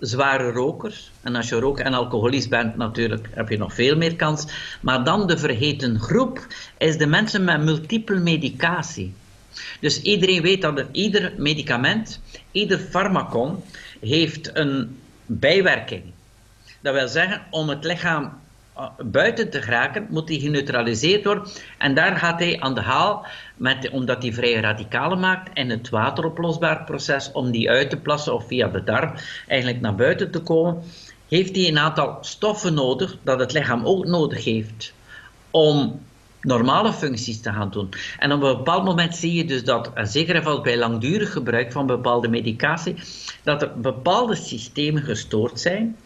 zware 0.00 0.50
rokers. 0.50 1.10
En 1.22 1.36
als 1.36 1.48
je 1.48 1.60
roker 1.60 1.84
en 1.84 1.94
alcoholist 1.94 2.48
bent, 2.48 2.76
natuurlijk 2.76 3.28
heb 3.30 3.48
je 3.48 3.58
nog 3.58 3.74
veel 3.74 3.96
meer 3.96 4.16
kans. 4.16 4.46
Maar 4.80 5.04
dan 5.04 5.26
de 5.26 5.38
vergeten 5.38 5.98
groep 5.98 6.46
is 6.78 6.96
de 6.96 7.06
mensen 7.06 7.44
met 7.44 7.62
multiple 7.62 8.20
medicatie. 8.20 9.14
Dus 9.80 10.02
iedereen 10.02 10.42
weet 10.42 10.62
dat 10.62 10.78
er 10.78 10.88
ieder 10.92 11.32
medicament, 11.36 12.20
ieder 12.50 12.78
farmacon, 12.78 13.62
heeft 14.00 14.50
een 14.56 14.98
bijwerking. 15.26 16.02
Dat 16.80 16.94
wil 16.94 17.08
zeggen, 17.08 17.42
om 17.50 17.68
het 17.68 17.84
lichaam 17.84 18.32
buiten 19.04 19.50
te 19.50 19.62
geraken, 19.62 20.06
moet 20.10 20.26
die 20.26 20.40
geneutraliseerd 20.40 21.24
worden. 21.24 21.48
En 21.78 21.94
daar 21.94 22.16
gaat 22.16 22.38
hij 22.38 22.60
aan 22.60 22.74
de 22.74 22.80
haal, 22.80 23.26
met, 23.56 23.90
omdat 23.90 24.22
hij 24.22 24.32
vrije 24.32 24.60
radicalen 24.60 25.20
maakt 25.20 25.52
en 25.52 25.68
het 25.68 25.88
wateroplosbaar 25.88 26.84
proces 26.84 27.32
om 27.32 27.50
die 27.50 27.70
uit 27.70 27.90
te 27.90 27.96
plassen 27.96 28.34
of 28.34 28.46
via 28.46 28.68
de 28.68 28.84
darm 28.84 29.12
eigenlijk 29.46 29.80
naar 29.80 29.94
buiten 29.94 30.30
te 30.30 30.40
komen, 30.40 30.82
heeft 31.28 31.56
hij 31.56 31.68
een 31.68 31.78
aantal 31.78 32.18
stoffen 32.20 32.74
nodig 32.74 33.16
dat 33.22 33.40
het 33.40 33.52
lichaam 33.52 33.84
ook 33.84 34.06
nodig 34.06 34.44
heeft 34.44 34.92
om 35.50 36.00
normale 36.40 36.92
functies 36.92 37.40
te 37.40 37.52
gaan 37.52 37.70
doen. 37.70 37.88
En 38.18 38.32
op 38.32 38.42
een 38.42 38.56
bepaald 38.56 38.84
moment 38.84 39.16
zie 39.16 39.34
je 39.34 39.44
dus 39.44 39.64
dat, 39.64 39.90
en 39.94 40.06
zeker 40.06 40.36
geval 40.36 40.60
bij 40.60 40.78
langdurig 40.78 41.32
gebruik 41.32 41.72
van 41.72 41.86
bepaalde 41.86 42.28
medicatie, 42.28 42.94
dat 43.42 43.62
er 43.62 43.80
bepaalde 43.80 44.34
systemen 44.34 45.02
gestoord 45.02 45.60
zijn 45.60 45.96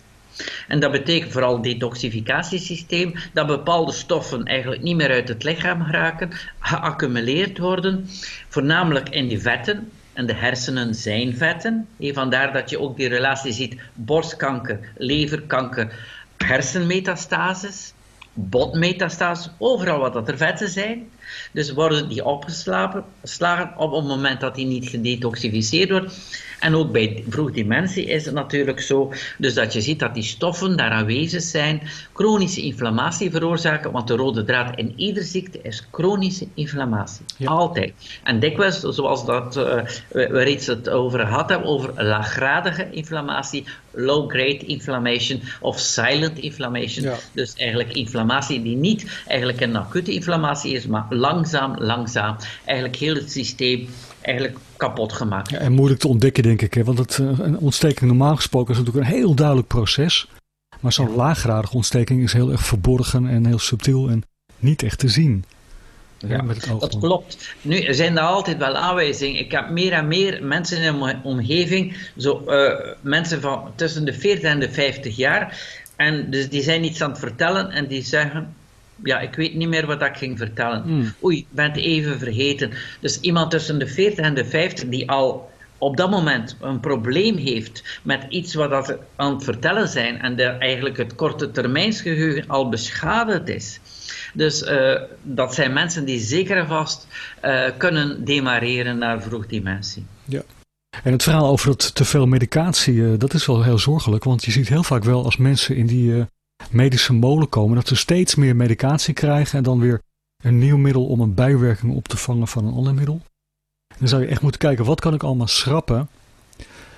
en 0.68 0.80
dat 0.80 0.90
betekent 0.90 1.32
vooral 1.32 1.54
het 1.54 1.62
detoxificatiesysteem, 1.62 3.14
dat 3.32 3.46
bepaalde 3.46 3.92
stoffen 3.92 4.44
eigenlijk 4.44 4.82
niet 4.82 4.96
meer 4.96 5.10
uit 5.10 5.28
het 5.28 5.44
lichaam 5.44 5.82
geraken, 5.84 6.30
geaccumuleerd 6.58 7.58
worden, 7.58 8.08
voornamelijk 8.48 9.08
in 9.08 9.28
die 9.28 9.40
vetten. 9.40 9.90
En 10.12 10.26
de 10.26 10.34
hersenen 10.34 10.94
zijn 10.94 11.36
vetten. 11.36 11.88
En 11.98 12.14
vandaar 12.14 12.52
dat 12.52 12.70
je 12.70 12.80
ook 12.80 12.96
die 12.96 13.08
relatie 13.08 13.52
ziet: 13.52 13.80
borstkanker, 13.94 14.78
leverkanker, 14.96 15.92
hersenmetastases, 16.36 17.92
botmetastases, 18.32 19.52
overal 19.58 19.98
wat 19.98 20.12
dat 20.12 20.28
er 20.28 20.36
vetten 20.36 20.68
zijn. 20.68 21.10
Dus 21.52 21.72
worden 21.72 22.08
die 22.08 22.24
opgeslagen 22.24 23.74
op 23.76 23.92
het 23.92 24.04
moment 24.04 24.40
dat 24.40 24.54
die 24.54 24.66
niet 24.66 24.88
gedetoxificeerd 24.88 25.90
wordt. 25.90 26.14
En 26.60 26.74
ook 26.74 26.92
bij 26.92 27.24
vroegdementie 27.28 28.04
is 28.04 28.24
het 28.24 28.34
natuurlijk 28.34 28.80
zo, 28.80 29.12
dus 29.38 29.54
dat 29.54 29.72
je 29.72 29.80
ziet 29.80 29.98
dat 29.98 30.14
die 30.14 30.22
stoffen 30.22 30.76
daar 30.76 30.90
aanwezig 30.90 31.42
zijn, 31.42 31.82
chronische 32.12 32.62
inflammatie 32.62 33.30
veroorzaken, 33.30 33.92
want 33.92 34.08
de 34.08 34.16
rode 34.16 34.44
draad 34.44 34.76
in 34.76 34.92
iedere 34.96 35.26
ziekte 35.26 35.60
is 35.62 35.86
chronische 35.90 36.46
inflammatie. 36.54 37.24
Altijd. 37.44 37.92
En 38.22 38.40
dikwijls, 38.40 38.80
zoals 38.80 39.26
dat, 39.26 39.56
uh, 39.56 39.64
we, 40.08 40.28
we 40.28 40.42
reeds 40.42 40.66
het 40.66 40.88
over 40.88 41.20
gehad 41.20 41.48
hebben, 41.48 41.68
over 41.68 42.04
laaggradige 42.04 42.90
inflammatie, 42.90 43.64
low-grade 43.94 44.58
inflammation 44.66 45.40
of 45.60 45.78
silent 45.78 46.38
inflammation. 46.38 47.04
Ja. 47.04 47.16
Dus 47.32 47.54
eigenlijk 47.54 47.92
inflammatie 47.92 48.62
die 48.62 48.76
niet 48.76 49.22
eigenlijk 49.26 49.60
een 49.60 49.76
acute 49.76 50.12
inflammatie 50.12 50.72
is, 50.72 50.86
maar 50.86 51.06
langzaam, 51.10 51.74
langzaam 51.78 52.36
eigenlijk 52.64 52.98
heel 52.98 53.14
het 53.14 53.32
systeem 53.32 53.88
eigenlijk 54.20 54.58
kapot 54.76 55.12
gemaakt. 55.12 55.50
Ja, 55.50 55.58
en 55.58 55.72
moeilijk 55.72 56.00
te 56.00 56.08
ontdekken, 56.08 56.42
denk 56.42 56.62
ik. 56.62 56.74
Hè? 56.74 56.84
Want 56.84 56.98
het, 56.98 57.18
eh, 57.18 57.38
een 57.38 57.58
ontsteking 57.58 58.10
normaal 58.10 58.36
gesproken 58.36 58.72
is 58.72 58.78
natuurlijk 58.78 59.06
een 59.06 59.12
heel 59.12 59.34
duidelijk 59.34 59.68
proces. 59.68 60.28
Maar 60.80 60.92
zo'n 60.92 61.14
laaggradige 61.14 61.74
ontsteking 61.74 62.22
is 62.22 62.32
heel 62.32 62.50
erg 62.50 62.64
verborgen 62.64 63.28
en 63.28 63.46
heel 63.46 63.58
subtiel 63.58 64.08
en 64.08 64.22
niet 64.58 64.82
echt 64.82 64.98
te 64.98 65.08
zien. 65.08 65.44
Ja, 66.26 66.42
met 66.42 66.56
het 66.56 66.70
oog 66.70 66.80
dat 66.80 66.98
klopt. 66.98 67.54
Nu 67.62 67.94
zijn 67.94 68.16
er 68.16 68.22
altijd 68.22 68.58
wel 68.58 68.76
aanwijzingen. 68.76 69.40
Ik 69.40 69.52
heb 69.52 69.70
meer 69.70 69.92
en 69.92 70.08
meer 70.08 70.44
mensen 70.44 70.82
in 70.82 70.98
mijn 70.98 71.20
omgeving, 71.22 71.96
zo, 72.16 72.42
uh, 72.46 72.72
mensen 73.00 73.40
van 73.40 73.72
tussen 73.74 74.04
de 74.04 74.12
40 74.12 74.44
en 74.44 74.60
de 74.60 74.70
50 74.70 75.16
jaar. 75.16 75.58
En 75.96 76.30
dus 76.30 76.48
die 76.48 76.62
zijn 76.62 76.84
iets 76.84 77.02
aan 77.02 77.10
het 77.10 77.18
vertellen 77.18 77.70
en 77.70 77.86
die 77.86 78.02
zeggen: 78.02 78.54
ja, 79.04 79.20
ik 79.20 79.34
weet 79.34 79.54
niet 79.54 79.68
meer 79.68 79.86
wat 79.86 80.02
ik 80.02 80.16
ging 80.16 80.38
vertellen. 80.38 80.82
Mm. 80.86 81.14
Oei, 81.24 81.38
ik 81.38 81.46
ben 81.50 81.64
het 81.64 81.76
even 81.76 82.18
vergeten. 82.18 82.70
Dus 83.00 83.20
iemand 83.20 83.50
tussen 83.50 83.78
de 83.78 83.86
40 83.86 84.24
en 84.24 84.34
de 84.34 84.44
50 84.44 84.88
die 84.88 85.10
al 85.10 85.50
op 85.78 85.96
dat 85.96 86.10
moment 86.10 86.56
een 86.60 86.80
probleem 86.80 87.36
heeft 87.36 88.00
met 88.02 88.24
iets 88.28 88.54
wat 88.54 88.70
dat 88.70 88.96
aan 89.16 89.34
het 89.34 89.44
vertellen 89.44 89.88
zijn 89.88 90.20
en 90.20 90.36
de, 90.36 90.44
eigenlijk 90.44 90.96
het 90.96 91.14
korte 91.14 91.50
termijnsgeheugen 91.50 92.48
al 92.48 92.68
beschadigd 92.68 93.48
is. 93.48 93.80
Dus 94.32 94.62
uh, 94.62 95.00
dat 95.22 95.54
zijn 95.54 95.72
mensen 95.72 96.04
die 96.04 96.18
zeker 96.18 96.56
en 96.56 96.66
vast 96.66 97.06
uh, 97.44 97.64
kunnen 97.76 98.24
demareren 98.24 98.98
naar 98.98 99.22
vroegdementie. 99.22 100.06
Ja. 100.24 100.42
En 101.02 101.12
het 101.12 101.22
verhaal 101.22 101.46
over 101.46 101.70
het 101.70 101.94
te 101.94 102.04
veel 102.04 102.26
medicatie, 102.26 102.94
uh, 102.94 103.18
dat 103.18 103.34
is 103.34 103.46
wel 103.46 103.62
heel 103.62 103.78
zorgelijk. 103.78 104.24
Want 104.24 104.44
je 104.44 104.50
ziet 104.50 104.68
heel 104.68 104.82
vaak 104.82 105.04
wel 105.04 105.24
als 105.24 105.36
mensen 105.36 105.76
in 105.76 105.86
die 105.86 106.26
medische 106.70 107.12
molen 107.12 107.48
komen, 107.48 107.76
dat 107.76 107.88
ze 107.88 107.96
steeds 107.96 108.34
meer 108.34 108.56
medicatie 108.56 109.14
krijgen 109.14 109.58
en 109.58 109.64
dan 109.64 109.80
weer 109.80 110.00
een 110.44 110.58
nieuw 110.58 110.76
middel 110.76 111.06
om 111.06 111.20
een 111.20 111.34
bijwerking 111.34 111.94
op 111.94 112.08
te 112.08 112.16
vangen 112.16 112.48
van 112.48 112.66
een 112.66 112.74
ander 112.74 112.94
middel. 112.94 113.22
Dan 113.98 114.08
zou 114.08 114.22
je 114.22 114.28
echt 114.28 114.42
moeten 114.42 114.60
kijken, 114.60 114.84
wat 114.84 115.00
kan 115.00 115.14
ik 115.14 115.22
allemaal 115.22 115.46
schrappen 115.46 116.08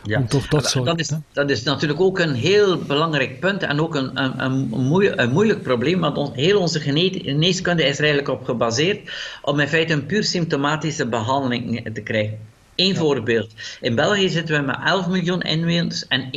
ja, 0.07 0.23
toch 0.29 0.49
dat, 0.49 0.99
is, 0.99 1.13
dat 1.33 1.51
is 1.51 1.63
natuurlijk 1.63 2.01
ook 2.01 2.19
een 2.19 2.35
heel 2.35 2.79
belangrijk 2.79 3.41
punt 3.41 3.63
en 3.63 3.81
ook 3.81 3.95
een, 3.95 4.11
een, 4.23 4.45
een, 4.45 4.69
moeilijk, 4.69 5.21
een 5.21 5.31
moeilijk 5.31 5.63
probleem, 5.63 6.01
want 6.01 6.17
on, 6.17 6.33
heel 6.35 6.61
onze 6.61 6.81
geneeskunde 6.81 7.85
is 7.85 7.99
er 7.99 8.05
eigenlijk 8.05 8.41
op 8.41 8.45
gebaseerd 8.45 9.11
om 9.43 9.61
in 9.61 9.69
feite 9.69 9.93
een 9.93 10.07
puur 10.07 10.25
symptomatische 10.25 11.07
behandeling 11.07 11.95
te 11.95 12.01
krijgen. 12.01 12.39
Eén 12.77 12.97
voorbeeld. 12.97 13.51
In 13.81 13.95
België 13.95 14.29
zitten 14.29 14.57
we 14.61 14.67
met 14.67 14.79
11 14.85 15.07
miljoen 15.07 15.41
inwoners 15.41 16.07
en 16.07 16.31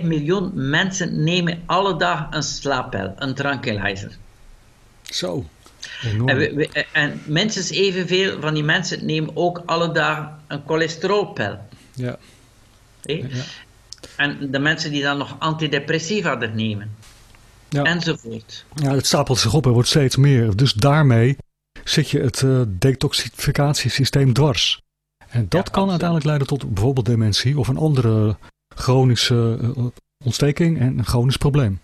1,5 0.00 0.02
miljoen 0.02 0.50
mensen 0.54 1.22
nemen 1.24 1.62
alle 1.66 1.96
dag 1.96 2.26
een 2.30 2.42
slaappel, 2.42 3.14
een 3.16 3.34
tranquilizer. 3.34 4.16
Zo. 5.02 5.44
En, 6.02 6.36
we, 6.36 6.54
we, 6.54 6.84
en 6.92 7.20
minstens 7.26 7.70
evenveel 7.70 8.40
van 8.40 8.54
die 8.54 8.62
mensen 8.62 9.06
nemen 9.06 9.30
ook 9.34 9.62
alle 9.66 9.92
dag 9.92 10.30
een 10.46 10.62
cholesterolpil. 10.66 11.58
Ja. 11.94 12.18
Ja. 13.02 13.26
En 14.16 14.50
de 14.50 14.58
mensen 14.58 14.90
die 14.90 15.02
dan 15.02 15.18
nog 15.18 15.36
antidepressiva 15.38 16.40
er 16.40 16.54
nemen. 16.54 16.96
Ja. 17.68 17.82
Enzovoort. 17.82 18.64
Ja, 18.74 18.94
het 18.94 19.06
stapelt 19.06 19.38
zich 19.38 19.54
op 19.54 19.66
en 19.66 19.72
wordt 19.72 19.88
steeds 19.88 20.16
meer. 20.16 20.56
Dus 20.56 20.72
daarmee 20.72 21.36
zit 21.84 22.10
je 22.10 22.20
het 22.20 22.42
uh, 22.42 22.62
detoxificatiesysteem 22.68 24.32
dwars. 24.32 24.80
En 25.28 25.46
dat 25.48 25.66
ja, 25.66 25.72
kan 25.72 25.88
uiteindelijk 25.88 26.26
leiden 26.26 26.46
tot 26.46 26.74
bijvoorbeeld 26.74 27.06
dementie 27.06 27.58
of 27.58 27.68
een 27.68 27.76
andere 27.76 28.36
chronische 28.74 29.58
uh, 29.60 29.86
ontsteking 30.24 30.78
en 30.78 30.98
een 30.98 31.06
chronisch 31.06 31.36
probleem. 31.36 31.80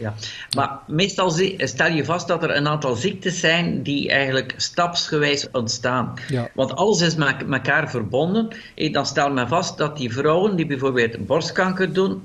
Ja, 0.00 0.14
maar 0.56 0.78
meestal 0.86 1.30
stel 1.56 1.92
je 1.92 2.04
vast 2.04 2.28
dat 2.28 2.42
er 2.42 2.56
een 2.56 2.68
aantal 2.68 2.94
ziektes 2.94 3.40
zijn 3.40 3.82
die 3.82 4.10
eigenlijk 4.10 4.54
stapsgewijs 4.56 5.50
ontstaan. 5.52 6.14
Ja. 6.28 6.50
Want 6.54 6.74
alles 6.74 7.00
is 7.00 7.14
met 7.14 7.44
elkaar 7.50 7.90
verbonden. 7.90 8.48
Dan 8.74 9.06
stel 9.06 9.32
men 9.32 9.48
vast 9.48 9.78
dat 9.78 9.96
die 9.96 10.12
vrouwen 10.12 10.56
die 10.56 10.66
bijvoorbeeld 10.66 11.26
borstkanker 11.26 11.92
doen, 11.92 12.22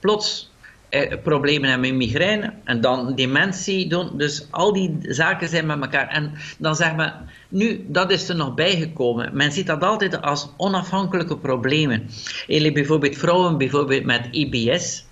plots 0.00 0.50
eh, 0.88 1.12
problemen 1.22 1.70
hebben 1.70 1.88
met 1.88 1.98
migraine 1.98 2.52
en 2.64 2.80
dan 2.80 3.14
dementie 3.14 3.88
doen. 3.88 4.10
Dus 4.16 4.46
al 4.50 4.72
die 4.72 4.96
zaken 5.00 5.48
zijn 5.48 5.66
met 5.66 5.80
elkaar. 5.80 6.08
En 6.08 6.32
dan 6.58 6.76
zeg 6.76 6.96
men, 6.96 7.14
nu, 7.48 7.84
dat 7.88 8.10
is 8.10 8.28
er 8.28 8.36
nog 8.36 8.54
bijgekomen. 8.54 9.36
Men 9.36 9.52
ziet 9.52 9.66
dat 9.66 9.82
altijd 9.82 10.22
als 10.22 10.50
onafhankelijke 10.56 11.38
problemen. 11.38 12.08
Eh, 12.46 12.72
bijvoorbeeld 12.72 13.16
vrouwen 13.16 13.58
bijvoorbeeld 13.58 14.04
met 14.04 14.28
IBS. 14.30 15.06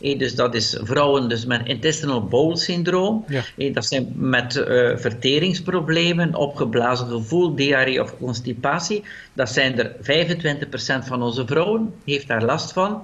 Dus 0.00 0.34
dat 0.34 0.54
is 0.54 0.78
vrouwen 0.82 1.28
dus 1.28 1.44
met 1.44 1.66
intestinal 1.66 2.24
bowel 2.24 2.56
syndroom. 2.56 3.24
Ja. 3.28 3.70
Dat 3.72 3.86
zijn 3.86 4.12
met 4.16 4.56
eh, 4.56 4.96
verteringsproblemen, 4.96 6.34
opgeblazen 6.34 7.06
gevoel, 7.06 7.54
diarree 7.54 8.02
of 8.02 8.16
constipatie. 8.18 9.04
Dat 9.32 9.48
zijn 9.48 9.78
er 9.78 9.92
25% 9.92 11.06
van 11.06 11.22
onze 11.22 11.46
vrouwen, 11.46 11.94
heeft 12.04 12.28
daar 12.28 12.44
last 12.44 12.72
van. 12.72 13.02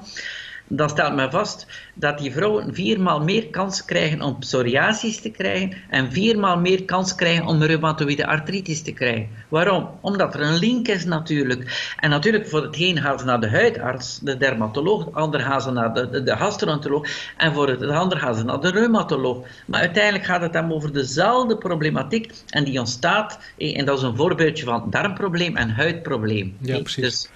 Dan 0.68 0.88
stelt 0.88 1.14
men 1.14 1.30
vast 1.30 1.66
dat 1.94 2.18
die 2.18 2.32
vrouwen 2.32 2.74
viermaal 2.74 3.20
meer 3.20 3.46
kans 3.46 3.84
krijgen 3.84 4.22
om 4.22 4.38
psoriasis 4.38 5.20
te 5.20 5.30
krijgen 5.30 5.72
en 5.90 6.12
viermaal 6.12 6.58
meer 6.58 6.84
kans 6.84 7.14
krijgen 7.14 7.46
om 7.46 7.62
reumatoïde 7.62 8.26
artritis 8.26 8.82
te 8.82 8.92
krijgen. 8.92 9.28
Waarom? 9.48 9.90
Omdat 10.00 10.34
er 10.34 10.40
een 10.40 10.58
link 10.58 10.88
is 10.88 11.04
natuurlijk. 11.04 11.94
En 12.00 12.10
natuurlijk 12.10 12.48
voor 12.48 12.62
het 12.62 12.76
een 12.80 13.00
gaan 13.00 13.18
ze 13.18 13.24
naar 13.24 13.40
de 13.40 13.50
huidarts, 13.50 14.18
de 14.22 14.36
dermatoloog, 14.36 15.04
de 15.04 15.10
ander 15.10 15.40
gaan 15.40 15.60
ze 15.60 15.70
naar 15.70 15.94
de, 15.94 16.10
de, 16.10 16.22
de 16.22 16.36
gastroenteroloog 16.36 17.08
en 17.36 17.52
voor 17.52 17.68
het 17.68 17.82
ander 17.82 18.18
gaan 18.18 18.34
ze 18.34 18.44
naar 18.44 18.60
de 18.60 18.70
reumatoloog. 18.70 19.46
Maar 19.66 19.80
uiteindelijk 19.80 20.24
gaat 20.24 20.40
het 20.40 20.52
dan 20.52 20.72
over 20.72 20.92
dezelfde 20.92 21.56
problematiek 21.56 22.32
en 22.48 22.64
die 22.64 22.78
ontstaat, 22.78 23.38
eh, 23.56 23.78
en 23.78 23.84
dat 23.84 23.98
is 23.98 24.04
een 24.04 24.16
voorbeeldje 24.16 24.64
van 24.64 24.90
darmprobleem 24.90 25.56
en 25.56 25.70
huidprobleem. 25.70 26.56
Ja, 26.60 26.78
precies. 26.78 27.02
Dus 27.02 27.28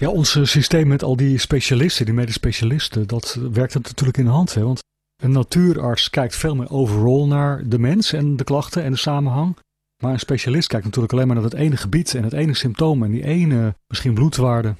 Ja, 0.00 0.08
ons 0.08 0.36
eh, 0.36 0.44
systeem 0.44 0.88
met 0.88 1.02
al 1.02 1.16
die 1.16 1.38
specialisten, 1.38 2.04
die 2.04 2.14
medisch 2.14 2.34
specialisten, 2.34 3.06
dat 3.06 3.38
werkt 3.52 3.74
het 3.74 3.82
natuurlijk 3.82 4.18
in 4.18 4.24
de 4.24 4.30
hand. 4.30 4.54
Hè? 4.54 4.62
Want 4.62 4.82
een 5.22 5.32
natuurarts 5.32 6.10
kijkt 6.10 6.36
veel 6.36 6.54
meer 6.54 6.70
overal 6.70 7.26
naar 7.26 7.62
de 7.66 7.78
mens 7.78 8.12
en 8.12 8.36
de 8.36 8.44
klachten 8.44 8.82
en 8.82 8.90
de 8.90 8.98
samenhang. 8.98 9.56
Maar 10.02 10.12
een 10.12 10.18
specialist 10.18 10.68
kijkt 10.68 10.84
natuurlijk 10.84 11.12
alleen 11.12 11.26
maar 11.26 11.36
naar 11.36 11.44
het 11.44 11.54
ene 11.54 11.76
gebied 11.76 12.14
en 12.14 12.24
het 12.24 12.32
ene 12.32 12.54
symptoom 12.54 13.02
en 13.02 13.10
die 13.10 13.24
ene 13.24 13.74
misschien 13.86 14.14
bloedwaarde. 14.14 14.74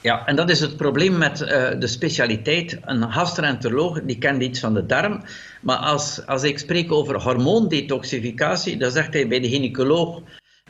Ja, 0.00 0.26
en 0.26 0.36
dat 0.36 0.50
is 0.50 0.60
het 0.60 0.76
probleem 0.76 1.18
met 1.18 1.40
eh, 1.40 1.80
de 1.80 1.86
specialiteit. 1.86 2.78
Een 2.84 3.12
gastroenteroloog 3.12 4.02
die 4.02 4.18
kent 4.18 4.42
iets 4.42 4.60
van 4.60 4.74
de 4.74 4.86
darm. 4.86 5.22
Maar 5.62 5.76
als, 5.76 6.26
als 6.26 6.42
ik 6.42 6.58
spreek 6.58 6.92
over 6.92 7.22
hormoondetoxificatie, 7.22 8.76
dan 8.76 8.90
zegt 8.90 9.12
hij 9.12 9.28
bij 9.28 9.40
de 9.40 9.48
gynaecoloog. 9.48 10.22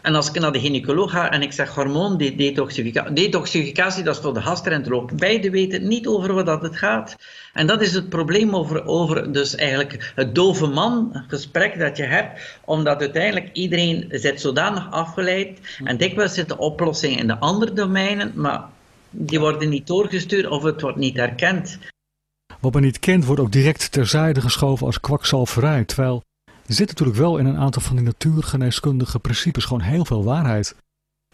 En 0.03 0.15
als 0.15 0.29
ik 0.29 0.41
naar 0.41 0.53
de 0.53 0.61
gynaecoloog 0.61 1.11
ga 1.11 1.31
en 1.31 1.43
ik 1.43 1.53
zeg 1.53 1.75
hormoondetoxificatie. 1.75 3.13
Detoxificatie, 3.13 4.05
dat 4.05 4.17
is 4.17 4.23
voor 4.23 4.35
de 4.35 4.41
gastroenteroloog. 4.41 5.15
Beide 5.15 5.51
weten 5.51 5.89
niet 5.89 6.07
over 6.07 6.35
wat 6.35 6.47
dat 6.47 6.63
het 6.63 6.77
gaat. 6.77 7.17
En 7.53 7.67
dat 7.67 7.83
is 7.83 7.93
het 7.93 8.09
probleem 8.09 8.57
over, 8.57 8.87
over 8.87 9.33
dus 9.33 9.55
eigenlijk 9.55 10.13
het 10.15 10.35
dove 10.35 10.67
man 10.67 11.25
gesprek 11.29 11.79
dat 11.79 11.97
je 11.97 12.05
hebt. 12.05 12.59
Omdat 12.65 13.01
uiteindelijk 13.01 13.51
iedereen 13.53 14.07
zit 14.11 14.41
zodanig 14.41 14.91
afgeleid. 14.91 15.79
En 15.85 15.97
dikwijls 15.97 16.35
zit 16.35 16.49
de 16.49 16.59
oplossing 16.59 17.19
in 17.19 17.27
de 17.27 17.39
andere 17.39 17.73
domeinen. 17.73 18.33
Maar 18.35 18.65
die 19.11 19.41
worden 19.41 19.69
niet 19.69 19.87
doorgestuurd 19.87 20.47
of 20.47 20.63
het 20.63 20.81
wordt 20.81 20.99
niet 20.99 21.17
erkend. 21.17 21.79
Wat 22.61 22.73
men 22.73 22.83
niet 22.83 22.99
kent 22.99 23.25
wordt 23.25 23.41
ook 23.41 23.53
direct 23.53 23.93
terzijde 23.93 24.41
geschoven 24.41 24.87
als 24.87 25.01
kwakzalverij. 25.01 25.85
Terwijl 25.85 26.23
er 26.69 26.75
zit 26.75 26.89
natuurlijk 26.89 27.19
wel 27.19 27.39
in 27.39 27.47
een 27.47 27.57
aantal 27.57 27.83
van 27.83 27.97
die 27.97 28.05
natuurgeneeskundige 28.05 29.19
principes 29.19 29.65
gewoon 29.65 29.83
heel 29.83 30.05
veel 30.05 30.25
waarheid. 30.25 30.77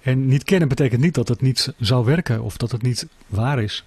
En 0.03 0.26
niet 0.26 0.45
kennen 0.45 0.68
betekent 0.68 1.01
niet 1.01 1.14
dat 1.14 1.28
het 1.28 1.41
niet 1.41 1.72
zou 1.78 2.05
werken 2.05 2.43
of 2.43 2.57
dat 2.57 2.70
het 2.70 2.82
niet 2.82 3.07
waar 3.26 3.62
is. 3.62 3.85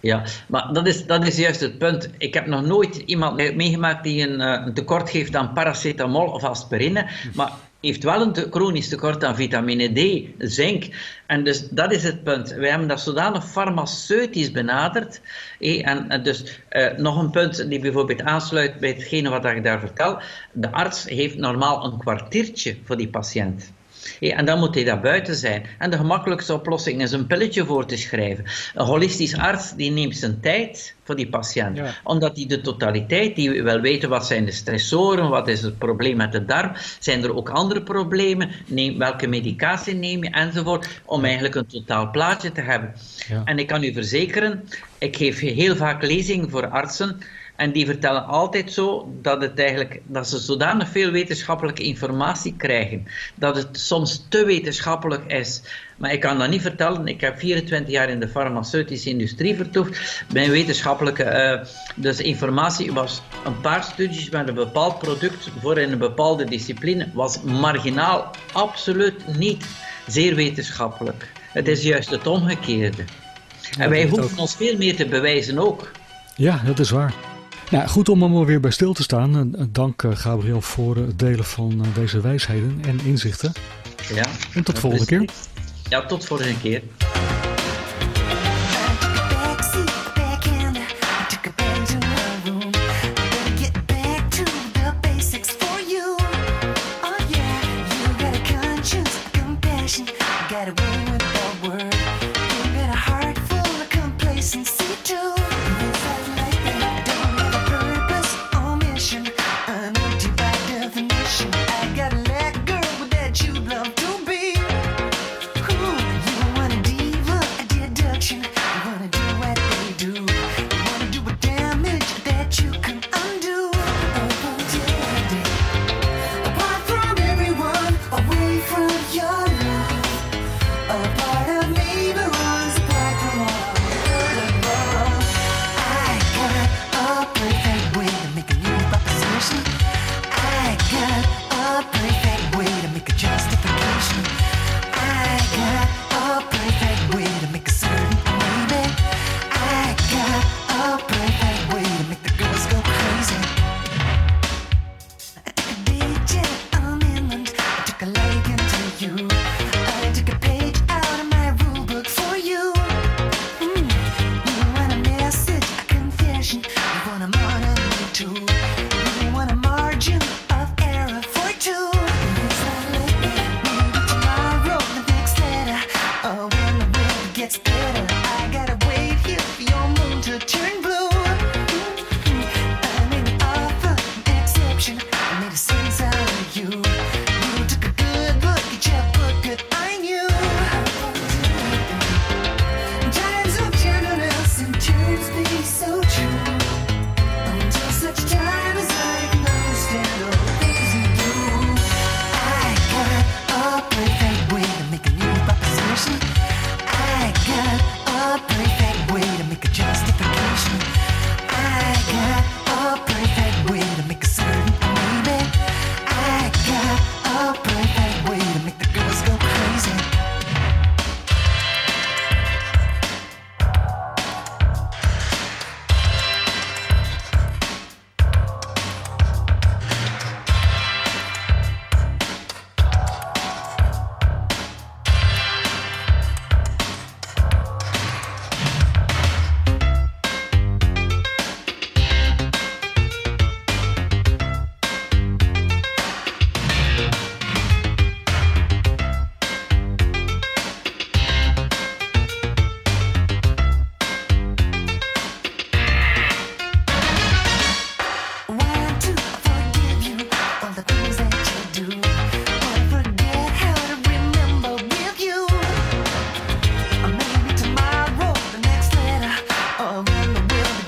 Ja, 0.00 0.24
maar 0.48 0.72
dat 0.72 0.86
is, 0.86 1.06
dat 1.06 1.26
is 1.26 1.36
juist 1.36 1.60
het 1.60 1.78
punt. 1.78 2.10
Ik 2.18 2.34
heb 2.34 2.46
nog 2.46 2.64
nooit 2.64 2.96
iemand 2.96 3.36
meegemaakt 3.36 4.04
die 4.04 4.28
een, 4.28 4.40
eh, 4.40 4.66
een 4.66 4.74
tekort 4.74 5.10
geeft 5.10 5.36
aan 5.36 5.52
paracetamol 5.52 6.26
of 6.26 6.44
aspirine, 6.44 7.08
maar 7.34 7.50
heeft 7.84 8.02
wel 8.02 8.20
een 8.20 8.46
chronisch 8.50 8.88
tekort 8.88 9.24
aan 9.24 9.36
vitamine 9.36 9.88
D, 9.92 10.28
zink. 10.38 10.84
En 11.26 11.44
dus 11.44 11.68
dat 11.68 11.92
is 11.92 12.02
het 12.02 12.24
punt. 12.24 12.54
Wij 12.54 12.70
hebben 12.70 12.88
dat 12.88 13.00
zodanig 13.00 13.48
farmaceutisch 13.48 14.50
benaderd. 14.50 15.20
En, 15.60 16.08
en 16.08 16.22
dus 16.22 16.60
eh, 16.68 16.96
nog 16.96 17.18
een 17.18 17.30
punt 17.30 17.68
die 17.68 17.80
bijvoorbeeld 17.80 18.22
aansluit 18.22 18.78
bij 18.78 18.88
hetgene 18.88 19.28
wat 19.28 19.44
ik 19.44 19.64
daar 19.64 19.80
vertel. 19.80 20.20
De 20.52 20.70
arts 20.70 21.04
heeft 21.04 21.36
normaal 21.36 21.84
een 21.84 21.98
kwartiertje 21.98 22.76
voor 22.84 22.96
die 22.96 23.08
patiënt. 23.08 23.72
En 24.20 24.44
dan 24.44 24.58
moet 24.58 24.74
hij 24.74 24.84
daar 24.84 25.00
buiten 25.00 25.34
zijn. 25.34 25.66
En 25.78 25.90
de 25.90 25.96
gemakkelijkste 25.96 26.54
oplossing 26.54 27.02
is 27.02 27.12
een 27.12 27.26
pilletje 27.26 27.64
voor 27.64 27.86
te 27.86 27.96
schrijven. 27.96 28.44
Een 28.74 28.86
holistisch 28.86 29.36
arts 29.36 29.74
die 29.74 29.90
neemt 29.90 30.16
zijn 30.16 30.40
tijd 30.40 30.94
voor 31.04 31.16
die 31.16 31.28
patiënt. 31.28 31.76
Ja. 31.76 31.94
Omdat 32.04 32.36
hij 32.36 32.46
de 32.46 32.60
totaliteit, 32.60 33.36
die 33.36 33.62
wil 33.62 33.80
weten 33.80 34.08
wat 34.08 34.26
zijn 34.26 34.44
de 34.44 34.52
stressoren, 34.52 35.28
wat 35.28 35.48
is 35.48 35.62
het 35.62 35.78
probleem 35.78 36.16
met 36.16 36.32
de 36.32 36.44
darm, 36.44 36.72
zijn 36.98 37.22
er 37.22 37.34
ook 37.34 37.48
andere 37.48 37.82
problemen, 37.82 38.50
neem, 38.66 38.98
welke 38.98 39.26
medicatie 39.26 39.94
neem 39.94 40.24
je 40.24 40.30
enzovoort, 40.30 40.88
om 41.04 41.24
eigenlijk 41.24 41.54
een 41.54 41.66
totaal 41.66 42.10
plaatje 42.10 42.52
te 42.52 42.60
hebben. 42.60 42.94
Ja. 43.28 43.42
En 43.44 43.58
ik 43.58 43.66
kan 43.66 43.82
u 43.82 43.92
verzekeren, 43.92 44.68
ik 44.98 45.16
geef 45.16 45.40
heel 45.40 45.76
vaak 45.76 46.02
lezingen 46.02 46.50
voor 46.50 46.68
artsen. 46.68 47.20
En 47.56 47.72
die 47.72 47.86
vertellen 47.86 48.26
altijd 48.26 48.72
zo 48.72 49.12
dat, 49.22 49.42
het 49.42 49.58
eigenlijk, 49.58 50.00
dat 50.06 50.28
ze 50.28 50.38
zodanig 50.38 50.88
veel 50.88 51.10
wetenschappelijke 51.10 51.82
informatie 51.82 52.54
krijgen, 52.56 53.06
dat 53.34 53.56
het 53.56 53.78
soms 53.78 54.26
te 54.28 54.44
wetenschappelijk 54.44 55.32
is. 55.32 55.62
Maar 55.96 56.12
ik 56.12 56.20
kan 56.20 56.38
dat 56.38 56.48
niet 56.48 56.62
vertellen. 56.62 57.06
Ik 57.06 57.20
heb 57.20 57.38
24 57.38 57.92
jaar 57.92 58.08
in 58.08 58.20
de 58.20 58.28
farmaceutische 58.28 59.08
industrie 59.08 59.56
vertoefd. 59.56 60.24
Mijn 60.32 60.50
wetenschappelijke 60.50 61.22
eh, 61.22 61.66
dus 61.94 62.20
informatie 62.20 62.92
was 62.92 63.22
een 63.44 63.60
paar 63.60 63.84
studies 63.84 64.30
met 64.30 64.48
een 64.48 64.54
bepaald 64.54 64.98
product 64.98 65.50
voor 65.60 65.78
in 65.78 65.92
een 65.92 65.98
bepaalde 65.98 66.44
discipline, 66.44 67.08
was 67.12 67.42
marginaal, 67.42 68.30
absoluut 68.52 69.36
niet 69.36 69.64
zeer 70.06 70.34
wetenschappelijk. 70.34 71.32
Het 71.52 71.68
is 71.68 71.82
juist 71.82 72.10
het 72.10 72.26
omgekeerde. 72.26 73.04
En 73.78 73.90
wij 73.90 74.08
hoeven 74.08 74.38
ons 74.38 74.56
veel 74.56 74.76
meer 74.76 74.96
te 74.96 75.06
bewijzen 75.06 75.58
ook. 75.58 75.90
Ja, 76.36 76.62
dat 76.64 76.78
is 76.78 76.90
waar. 76.90 77.14
Nou, 77.70 77.88
goed 77.88 78.08
om 78.08 78.22
er 78.22 78.30
maar 78.30 78.44
weer 78.44 78.60
bij 78.60 78.70
stil 78.70 78.92
te 78.92 79.02
staan. 79.02 79.54
Eh, 79.56 79.64
Dank 79.70 80.02
eh, 80.02 80.10
Gabriel 80.16 80.60
voor 80.60 80.96
het 80.96 81.18
delen 81.18 81.44
van 81.44 81.80
eh, 81.84 81.94
deze 81.94 82.20
wijsheden 82.20 82.80
en 82.86 83.00
inzichten. 83.04 83.52
Ja. 84.14 84.24
En 84.54 84.64
tot 84.64 84.74
de 84.74 84.80
volgende 84.80 85.06
keer. 85.06 85.28
Ja, 85.88 86.06
tot 86.06 86.24
volgende 86.24 86.58
keer. 86.60 86.82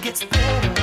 gets 0.06 0.24
better. 0.24 0.75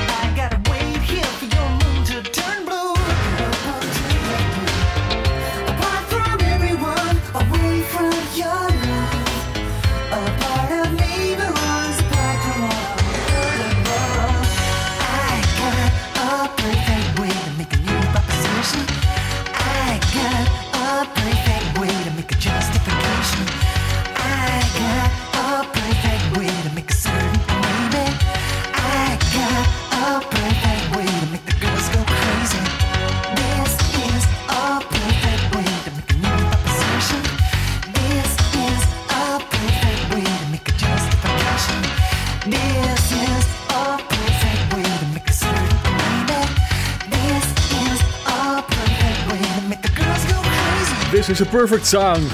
is 51.33 51.41
a 51.41 51.45
perfect 51.45 51.85
song 51.85 52.29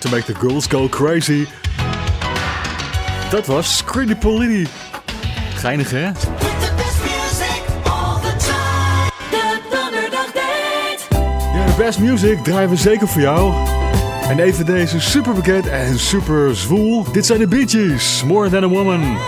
to 0.00 0.10
make 0.10 0.26
the 0.26 0.34
girls 0.34 0.66
go 0.66 0.86
crazy. 0.86 1.46
Dat 3.30 3.46
was 3.46 3.76
Screeny 3.76 4.14
Polini. 4.14 4.66
Geinig, 5.54 5.90
hè? 5.90 6.04
Ja, 11.54 11.66
The 11.66 11.74
best 11.76 11.98
music 11.98 12.38
draaien 12.44 12.70
we 12.70 12.76
zeker 12.76 13.08
voor 13.08 13.20
jou. 13.20 13.54
En 14.28 14.38
even 14.38 14.66
deze 14.66 15.00
super 15.00 15.34
bekend 15.34 15.68
en 15.68 15.98
super 15.98 16.56
zwoel. 16.56 17.12
Dit 17.12 17.26
zijn 17.26 17.38
de 17.38 17.48
Beaches, 17.48 18.22
More 18.24 18.50
Than 18.50 18.64
A 18.64 18.68
Woman. 18.68 19.18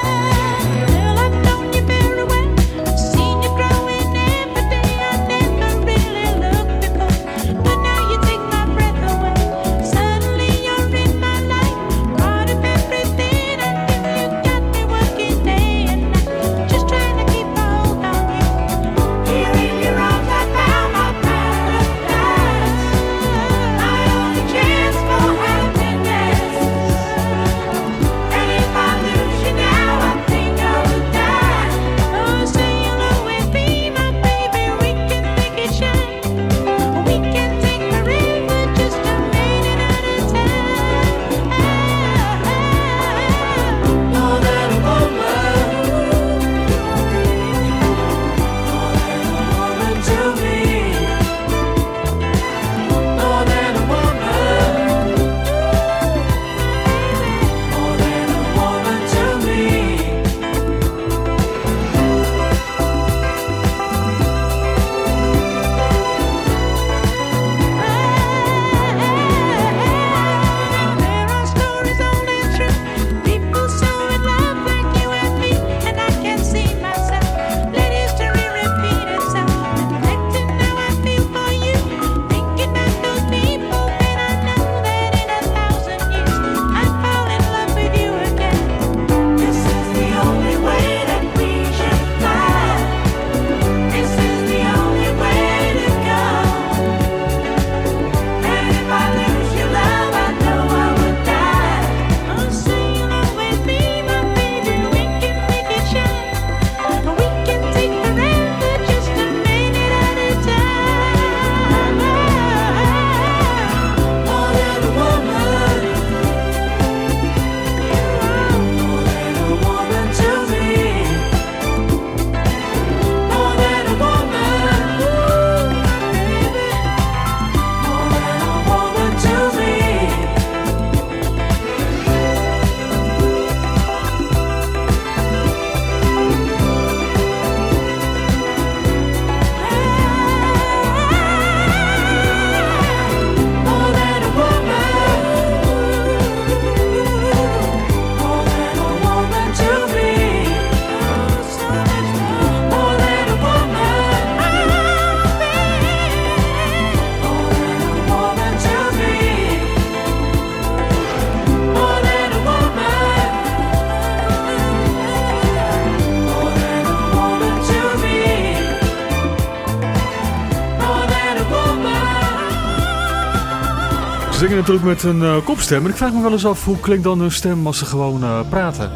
Natuurlijk 174.66 175.02
met 175.02 175.12
een 175.14 175.22
uh, 175.22 175.44
kopstem. 175.44 175.84
En 175.84 175.90
ik 175.90 175.96
vraag 175.96 176.12
me 176.12 176.22
wel 176.22 176.32
eens 176.32 176.46
af 176.46 176.64
hoe 176.64 176.80
klinkt 176.80 177.04
dan 177.04 177.20
hun 177.20 177.32
stem 177.32 177.66
als 177.66 177.78
ze 177.78 177.84
gewoon 177.84 178.22
uh, 178.22 178.40
praten. 178.48 178.90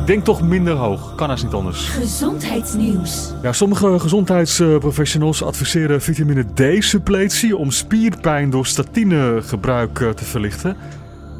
Ik 0.00 0.06
denk 0.06 0.24
toch 0.24 0.42
minder 0.42 0.74
hoog. 0.74 1.14
Kan 1.14 1.30
als 1.30 1.42
niet 1.42 1.52
anders. 1.52 1.88
Gezondheidsnieuws. 1.88 3.32
Ja, 3.42 3.52
sommige 3.52 3.98
gezondheidsprofessionals 3.98 5.42
adviseren 5.42 6.02
vitamine 6.02 6.44
D-suppletie 6.54 7.56
om 7.56 7.70
spierpijn 7.70 8.50
door 8.50 8.66
statinegebruik 8.66 9.98
te 9.98 10.24
verlichten. 10.24 10.76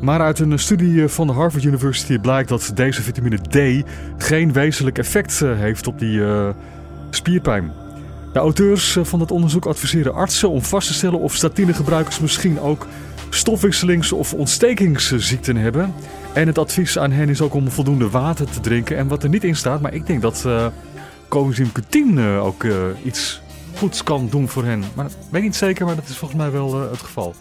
Maar 0.01 0.21
uit 0.21 0.39
een 0.39 0.59
studie 0.59 1.09
van 1.09 1.27
de 1.27 1.33
Harvard 1.33 1.65
University 1.65 2.19
blijkt 2.19 2.49
dat 2.49 2.73
deze 2.75 3.03
vitamine 3.03 3.37
D 3.37 3.85
geen 4.19 4.53
wezenlijk 4.53 4.99
effect 4.99 5.41
heeft 5.41 5.87
op 5.87 5.99
die 5.99 6.19
uh, 6.19 6.49
spierpijn. 7.11 7.73
De 8.33 8.39
auteurs 8.39 8.99
van 9.03 9.21
het 9.21 9.31
onderzoek 9.31 9.67
adviseren 9.67 10.15
artsen 10.15 10.51
om 10.51 10.63
vast 10.63 10.87
te 10.87 10.95
stellen 10.95 11.21
of 11.21 11.35
statinegebruikers 11.35 12.21
misschien 12.21 12.61
ook 12.61 12.87
stofwisselings- 13.31 14.13
of 14.13 14.35
ontstekingsziekten 14.35 15.57
hebben. 15.57 15.95
En 16.33 16.47
het 16.47 16.59
advies 16.59 16.99
aan 16.99 17.13
hen 17.13 17.29
is 17.29 17.41
ook 17.41 17.55
om 17.55 17.71
voldoende 17.71 18.11
water 18.11 18.51
te 18.51 18.61
drinken. 18.61 18.97
En 18.97 19.09
wat 19.09 19.23
er 19.23 19.29
niet 19.29 19.45
in 19.45 19.57
staat, 19.57 19.81
maar 19.81 19.95
ik 19.95 20.07
denk 20.07 20.23
dat 20.23 20.43
uh, 20.47 20.67
coenzym 21.29 21.69
Q10 21.69 22.15
uh, 22.15 22.45
ook 22.45 22.63
uh, 22.63 22.75
iets 23.05 23.41
goeds 23.77 24.03
kan 24.03 24.29
doen 24.31 24.49
voor 24.49 24.65
hen. 24.65 24.85
Maar 24.95 25.05
dat 25.05 25.17
weet 25.31 25.41
ik 25.41 25.43
niet 25.43 25.57
zeker, 25.57 25.87
maar 25.87 25.95
dat 25.95 26.09
is 26.09 26.17
volgens 26.17 26.41
mij 26.41 26.51
wel 26.51 26.91
het 26.91 27.01
geval. 27.01 27.35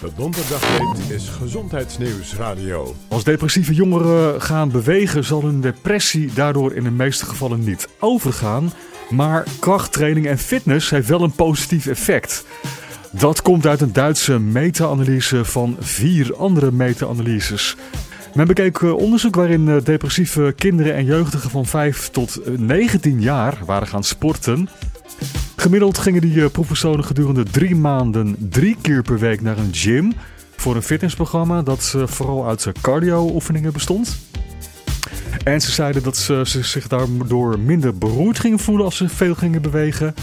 De 0.00 0.10
donderdagdate 0.16 1.14
is 1.14 1.28
Gezondheidsnieuws 1.28 2.34
Radio. 2.34 2.94
Als 3.08 3.24
depressieve 3.24 3.74
jongeren 3.74 4.42
gaan 4.42 4.70
bewegen, 4.70 5.24
zal 5.24 5.42
hun 5.42 5.60
depressie 5.60 6.32
daardoor 6.32 6.74
in 6.74 6.84
de 6.84 6.90
meeste 6.90 7.24
gevallen 7.24 7.64
niet 7.64 7.88
overgaan. 7.98 8.72
Maar 9.10 9.44
krachttraining 9.58 10.26
en 10.26 10.38
fitness 10.38 10.90
heeft 10.90 11.08
wel 11.08 11.22
een 11.22 11.32
positief 11.32 11.86
effect. 11.86 12.44
Dat 13.18 13.42
komt 13.42 13.66
uit 13.66 13.80
een 13.80 13.92
Duitse 13.92 14.38
meta-analyse 14.38 15.44
van 15.44 15.76
vier 15.80 16.36
andere 16.36 16.72
meta-analyses. 16.72 17.76
Men 18.34 18.46
bekeek 18.46 18.82
onderzoek 18.82 19.34
waarin 19.34 19.80
depressieve 19.84 20.54
kinderen 20.56 20.94
en 20.94 21.04
jeugdigen 21.04 21.50
van 21.50 21.66
5 21.66 22.08
tot 22.08 22.40
19 22.58 23.20
jaar 23.20 23.58
waren 23.66 23.88
gaan 23.88 24.04
sporten. 24.04 24.68
Gemiddeld 25.56 25.98
gingen 25.98 26.20
die 26.20 26.48
proefpersonen 26.48 27.04
gedurende 27.04 27.42
drie 27.42 27.76
maanden 27.76 28.36
drie 28.38 28.76
keer 28.80 29.02
per 29.02 29.18
week 29.18 29.40
naar 29.40 29.58
een 29.58 29.74
gym 29.74 30.12
voor 30.56 30.76
een 30.76 30.82
fitnessprogramma 30.82 31.62
dat 31.62 31.94
vooral 32.04 32.48
uit 32.48 32.72
cardio-oefeningen 32.80 33.72
bestond. 33.72 34.16
En 35.44 35.60
ze 35.60 35.70
zeiden 35.70 36.02
dat 36.02 36.16
ze, 36.16 36.42
ze 36.46 36.62
zich 36.62 36.88
daardoor 36.88 37.58
minder 37.58 37.98
beroerd 37.98 38.38
gingen 38.38 38.58
voelen 38.58 38.84
als 38.84 38.96
ze 38.96 39.08
veel 39.08 39.34
gingen 39.34 39.62
bewegen. 39.62 40.14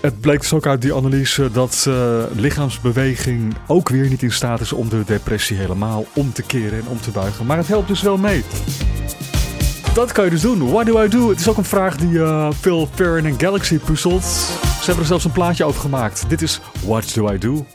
Het 0.00 0.20
bleek 0.20 0.40
dus 0.40 0.52
ook 0.52 0.66
uit 0.66 0.82
die 0.82 0.94
analyse 0.94 1.50
dat 1.52 1.84
uh, 1.88 2.22
lichaamsbeweging 2.36 3.54
ook 3.66 3.88
weer 3.88 4.08
niet 4.08 4.22
in 4.22 4.32
staat 4.32 4.60
is 4.60 4.72
om 4.72 4.88
de 4.88 5.02
depressie 5.06 5.56
helemaal 5.56 6.06
om 6.14 6.32
te 6.32 6.42
keren 6.42 6.78
en 6.78 6.86
om 6.86 7.00
te 7.00 7.10
buigen. 7.10 7.46
Maar 7.46 7.56
het 7.56 7.68
helpt 7.68 7.88
dus 7.88 8.02
wel 8.02 8.16
mee. 8.16 8.44
Dat 9.94 10.12
kan 10.12 10.24
je 10.24 10.30
dus 10.30 10.40
doen. 10.40 10.70
What 10.70 10.86
do 10.86 11.02
I 11.04 11.08
do? 11.08 11.28
Het 11.28 11.40
is 11.40 11.48
ook 11.48 11.56
een 11.56 11.64
vraag 11.64 11.96
die 11.96 12.20
Phil 12.60 12.88
Perrin 12.94 13.26
en 13.26 13.40
Galaxy 13.40 13.78
puzzelt. 13.78 14.24
Ze 14.24 14.84
hebben 14.84 15.02
er 15.02 15.08
zelfs 15.08 15.24
een 15.24 15.32
plaatje 15.32 15.64
over 15.64 15.80
gemaakt. 15.80 16.24
Dit 16.28 16.42
is 16.42 16.60
What 16.84 17.14
do 17.14 17.32
I 17.32 17.38
do 17.38 17.66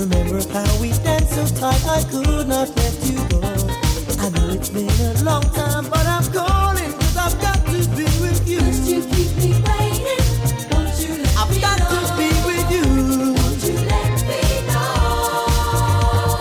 Remember 0.00 0.40
how 0.50 0.80
we 0.80 0.88
danced 1.04 1.34
so 1.34 1.44
tight 1.60 1.84
I 1.86 2.02
could 2.10 2.48
not 2.48 2.74
let 2.74 2.94
you 3.04 3.18
go. 3.28 3.40
I 4.18 4.30
know 4.30 4.48
it's 4.48 4.70
been 4.70 4.88
a 4.88 5.22
long 5.22 5.42
time, 5.52 5.84
but 5.90 6.06
I'm 6.06 6.24
calling 6.32 6.90
cause 6.94 7.16
I've 7.18 7.38
got 7.38 7.56
to 7.66 7.72
be 7.94 8.04
with 8.24 8.48
you. 8.48 8.60
First 8.60 8.88
you 8.88 9.02
keep 9.02 9.36
me 9.36 9.52
waiting, 9.60 10.24
won't 10.72 10.96
you 11.04 11.20
let 11.20 11.36
I've 11.36 11.50
me 11.50 11.60
got 11.60 11.78
know? 11.80 12.00
to 12.00 12.16
be 12.16 12.32
with 12.48 12.70
you. 12.72 12.84
Won't 13.36 13.62
you 13.62 13.76
let 13.92 14.16
me 14.24 14.40
know? 14.72 16.40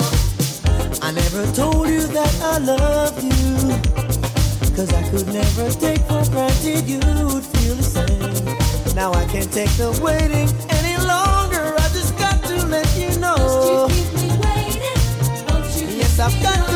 I 1.02 1.12
never 1.12 1.44
told 1.52 1.90
you 1.90 2.08
that 2.16 2.34
I 2.42 2.60
love 2.60 3.22
you. 3.22 3.76
Cause 4.74 4.94
I 4.94 5.04
could 5.10 5.28
never 5.34 5.70
take 5.72 6.00
for 6.08 6.24
granted 6.32 6.88
you 6.88 7.00
would 7.28 7.44
feel 7.44 7.76
the 7.76 7.84
same. 7.84 8.96
Now 8.96 9.12
I 9.12 9.26
can't 9.26 9.52
take 9.52 9.72
the 9.72 9.92
waiting 10.02 10.48
I've 16.32 16.44
got 16.44 16.69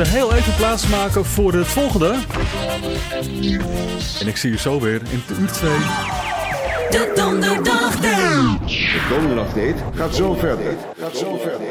moeten 0.00 0.18
heel 0.18 0.34
even 0.34 0.54
plaatsmaken 0.54 1.24
voor 1.24 1.52
het 1.52 1.66
volgende. 1.66 2.14
En 4.20 4.26
ik 4.26 4.36
zie 4.36 4.50
je 4.50 4.58
zo 4.58 4.80
weer 4.80 5.00
in 5.10 5.22
uur 5.40 5.50
2. 5.52 5.70
De 6.90 7.12
donderdag. 7.14 7.96
De. 8.00 9.74
Gaat 9.94 10.14
zo 10.14 10.34
verder. 10.34 10.76
Gaat 11.00 11.16
zo 11.16 11.38
verder. 11.42 11.69